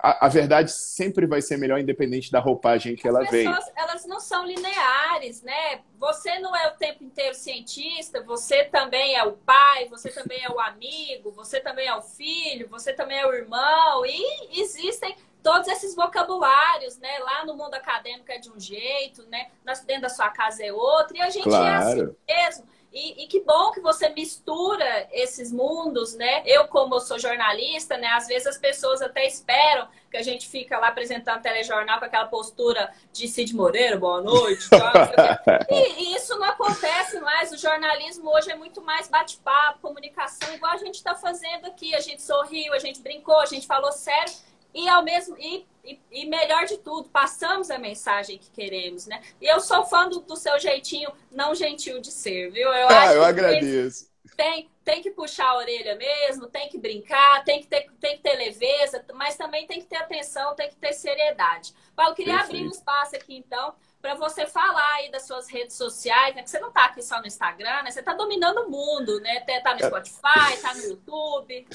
[0.00, 3.46] a, a, verdade sempre vai ser melhor, independente da roupagem que As ela vem.
[3.74, 5.80] Elas não são lineares, né?
[5.98, 10.48] Você não é o tempo inteiro cientista, você também é o pai, você também é
[10.48, 15.66] o amigo, você também é o filho, você também é o irmão, e existem todos
[15.66, 17.18] esses vocabulários, né?
[17.18, 19.48] Lá no mundo acadêmico é de um jeito, né?
[19.84, 21.66] Dentro da sua casa é outro, e a gente claro.
[21.66, 22.77] é assim mesmo.
[22.92, 26.42] E, e, que bom que você mistura esses mundos, né?
[26.46, 28.08] Eu, como eu sou jornalista, né?
[28.08, 32.24] Às vezes as pessoas até esperam que a gente fica lá apresentando telejornal com aquela
[32.26, 34.68] postura de Cid Moreira, boa noite.
[35.70, 37.52] e, e, isso não acontece mais.
[37.52, 41.94] O jornalismo hoje é muito mais bate-papo, comunicação, igual a gente está fazendo aqui.
[41.94, 44.32] A gente sorriu, a gente brincou, a gente falou sério
[44.74, 49.22] e ao mesmo e, e, e, melhor de tudo, passamos a mensagem que queremos, né?
[49.40, 52.72] E eu sou fã do, do seu jeitinho não gentil de ser, viu?
[52.72, 54.08] Eu ah, eu agradeço.
[54.38, 58.22] Tem, tem que puxar a orelha mesmo, tem que brincar, tem que, ter, tem que
[58.22, 61.74] ter leveza, mas também tem que ter atenção, tem que ter seriedade.
[61.96, 62.54] Paulo, eu queria Perfeito.
[62.54, 66.44] abrir um espaço aqui, então, para você falar aí das suas redes sociais, né?
[66.44, 67.90] Que você não está aqui só no Instagram, né?
[67.90, 69.40] Você está dominando o mundo, né?
[69.40, 71.66] Tá no Spotify, tá no YouTube.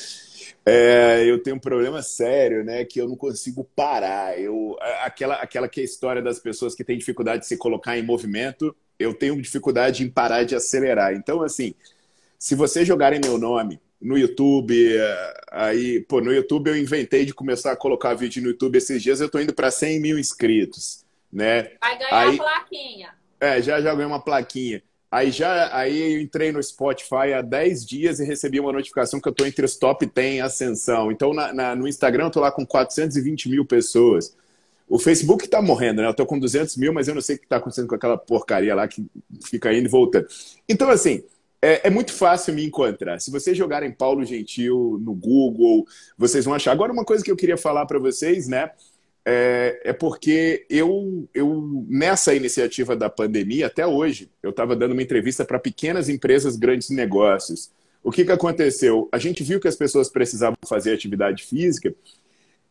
[0.65, 2.85] É, eu tenho um problema sério, né?
[2.85, 4.39] Que eu não consigo parar.
[4.39, 7.97] Eu, aquela, aquela que é a história das pessoas que têm dificuldade de se colocar
[7.97, 11.13] em movimento, eu tenho dificuldade em parar de acelerar.
[11.13, 11.75] Então, assim,
[12.43, 14.75] se vocês jogarem meu nome no YouTube,
[15.49, 19.21] aí, pô, no YouTube eu inventei de começar a colocar vídeo no YouTube esses dias,
[19.21, 21.71] eu tô indo para 100 mil inscritos né?
[21.81, 23.09] Vai ganhar aí, a plaquinha.
[23.39, 24.83] É, já, já ganhei uma plaquinha.
[25.09, 29.27] Aí já aí eu entrei no Spotify há 10 dias e recebi uma notificação que
[29.27, 31.11] eu estou entre os top 10 ascensão.
[31.11, 34.35] Então na, na, no Instagram eu tô lá com 420 mil pessoas.
[34.89, 36.07] O Facebook está morrendo, né?
[36.07, 38.17] Eu tô com 200 mil, mas eu não sei o que está acontecendo com aquela
[38.17, 39.05] porcaria lá que
[39.43, 40.27] fica indo e voltando.
[40.67, 41.23] Então, assim,
[41.65, 43.19] é, é, muito fácil me encontrar.
[43.19, 45.85] Se vocês jogarem Paulo Gentil no Google,
[46.17, 46.71] vocês vão achar.
[46.71, 48.69] Agora, uma coisa que eu queria falar para vocês, né?
[49.25, 55.01] é, é porque eu, eu, nessa iniciativa da pandemia, até hoje, eu estava dando uma
[55.01, 57.71] entrevista para pequenas empresas, grandes negócios.
[58.03, 59.07] O que, que aconteceu?
[59.11, 61.93] A gente viu que as pessoas precisavam fazer atividade física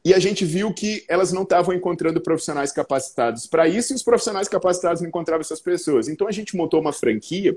[0.05, 4.03] e a gente viu que elas não estavam encontrando profissionais capacitados para isso e os
[4.03, 6.09] profissionais capacitados não encontravam essas pessoas.
[6.09, 7.57] Então a gente montou uma franquia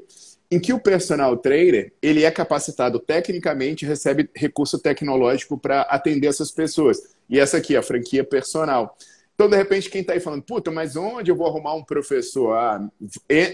[0.52, 6.28] em que o personal trainer ele é capacitado tecnicamente e recebe recurso tecnológico para atender
[6.28, 7.16] essas pessoas.
[7.28, 8.96] E essa aqui, a franquia personal.
[9.34, 12.54] Então, de repente, quem está aí falando, puta, mas onde eu vou arrumar um professor?
[12.54, 12.88] Ah,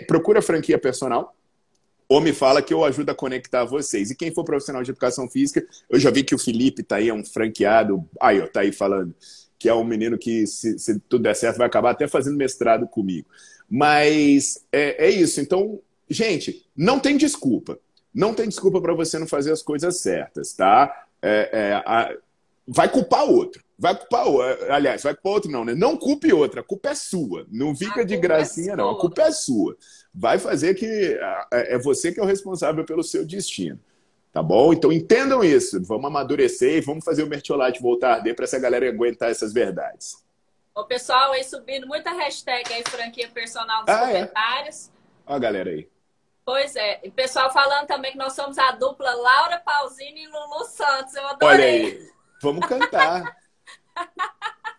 [0.06, 1.34] procura a franquia personal
[2.12, 4.12] ou me fala que eu ajudo a conectar vocês.
[4.12, 7.08] E quem for profissional de educação física, eu já vi que o Felipe está aí,
[7.08, 9.16] é um franqueado, aí, ó, tá aí falando,
[9.58, 12.86] que é um menino que, se, se tudo der certo, vai acabar até fazendo mestrado
[12.86, 13.30] comigo.
[13.70, 15.40] Mas é, é isso.
[15.40, 17.80] Então, gente, não tem desculpa.
[18.14, 21.06] Não tem desculpa para você não fazer as coisas certas, tá?
[21.22, 22.14] É, é, a,
[22.74, 23.64] vai culpar outro.
[23.78, 24.74] Vai culpar outro.
[24.74, 25.74] Aliás, vai culpar outro, não, né?
[25.76, 27.46] Não culpe outro, a culpa é sua.
[27.52, 28.92] Não fica de é gracinha, é não.
[28.92, 29.76] A culpa é sua.
[30.14, 30.86] Vai fazer que
[31.52, 33.80] é, é você que é o responsável pelo seu destino.
[34.32, 34.72] Tá bom?
[34.72, 35.84] Então entendam isso.
[35.84, 39.52] Vamos amadurecer e vamos fazer o Mertiolate voltar a arder para essa galera aguentar essas
[39.52, 40.16] verdades.
[40.74, 44.14] O pessoal aí subindo muita hashtag aí, franquia personal nos ah, é?
[44.14, 44.88] comentários.
[44.88, 44.92] É.
[45.26, 45.90] Ó a galera aí.
[46.46, 47.02] Pois é.
[47.04, 51.14] E pessoal falando também que nós somos a dupla Laura Pausini e Lulu Santos.
[51.14, 51.50] Eu adorei.
[51.56, 52.12] Olha aí.
[52.42, 53.38] Vamos cantar.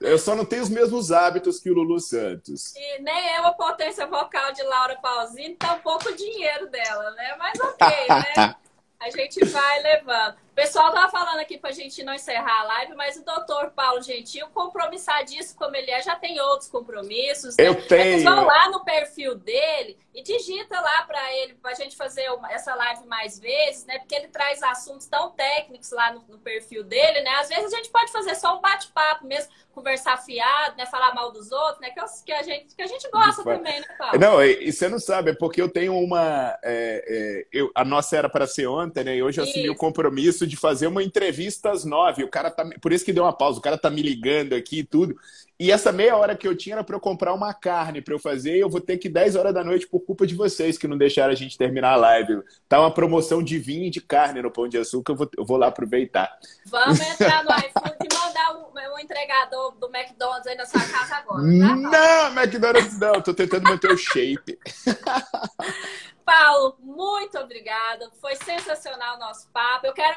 [0.01, 2.75] Eu só não tenho os mesmos hábitos que o Lulu Santos.
[2.75, 7.13] E nem eu a potência vocal de Laura Pausini, tá um pouco o dinheiro dela,
[7.13, 7.37] né?
[7.39, 8.57] Mas ok, né?
[8.99, 10.37] A gente vai levando.
[10.55, 14.47] Pessoal tava falando aqui pra gente não encerrar a live, mas o doutor Paulo Gentil,
[14.49, 17.57] compromissadíssimo como ele é, já tem outros compromissos.
[17.57, 17.69] Né?
[17.69, 18.03] Eu tenho.
[18.03, 22.75] Eles vão lá no perfil dele e digita lá para ele, pra gente fazer essa
[22.75, 23.99] live mais vezes, né?
[23.99, 27.31] Porque ele traz assuntos tão técnicos lá no, no perfil dele, né?
[27.41, 30.85] Às vezes a gente pode fazer só um bate-papo mesmo conversar fiado, né?
[30.87, 31.91] Falar mal dos outros, né?
[31.91, 34.19] Que, eu, que, a, gente, que a gente gosta também, né, Paulo?
[34.19, 36.59] Não, e, você não sabe, é porque eu tenho uma.
[36.63, 39.17] É, é, eu, a nossa era para ser ontem, né?
[39.17, 42.25] E hoje eu assumi o compromisso de fazer uma entrevista às nove.
[42.25, 42.69] O cara tá.
[42.81, 45.17] Por isso que deu uma pausa, o cara tá me ligando aqui e tudo.
[45.63, 48.19] E essa meia hora que eu tinha era para eu comprar uma carne para eu
[48.19, 50.89] fazer, e eu vou ter que 10 horas da noite por culpa de vocês que
[50.89, 52.43] não deixaram a gente terminar a live.
[52.69, 55.45] Tá uma promoção de vinho e de carne no Pão de Açúcar, eu vou, eu
[55.45, 56.37] vou lá aproveitar.
[56.67, 61.15] Vamos entrar no iFood e mandar o, o entregador do McDonald's aí na sua casa
[61.15, 61.43] agora.
[61.43, 61.77] Tá?
[61.77, 64.59] Não, McDonald's não, tô tentando manter o shape.
[66.25, 68.11] Paulo, muito obrigada.
[68.21, 69.87] Foi sensacional o nosso papo.
[69.87, 70.17] Eu quero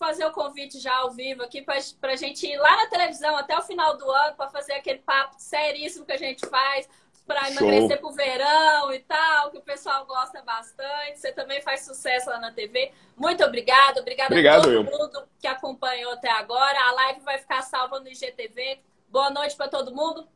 [0.00, 3.56] fazer o convite já ao vivo aqui para a gente ir lá na televisão até
[3.58, 6.88] o final do ano para fazer aquele papo seríssimo que a gente faz
[7.26, 11.20] para emagrecer pro verão e tal, que o pessoal gosta bastante.
[11.20, 12.90] Você também faz sucesso lá na TV.
[13.14, 14.00] Muito obrigada.
[14.00, 14.84] Obrigada Obrigado, a todo eu.
[14.84, 16.76] mundo que acompanhou até agora.
[16.88, 18.80] A live vai ficar salva no IGTV.
[19.06, 20.26] Boa noite para todo mundo.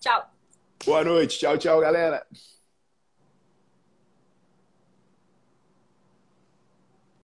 [0.00, 0.26] Tchau.
[0.84, 1.38] Boa noite.
[1.38, 2.26] Tchau, tchau, galera.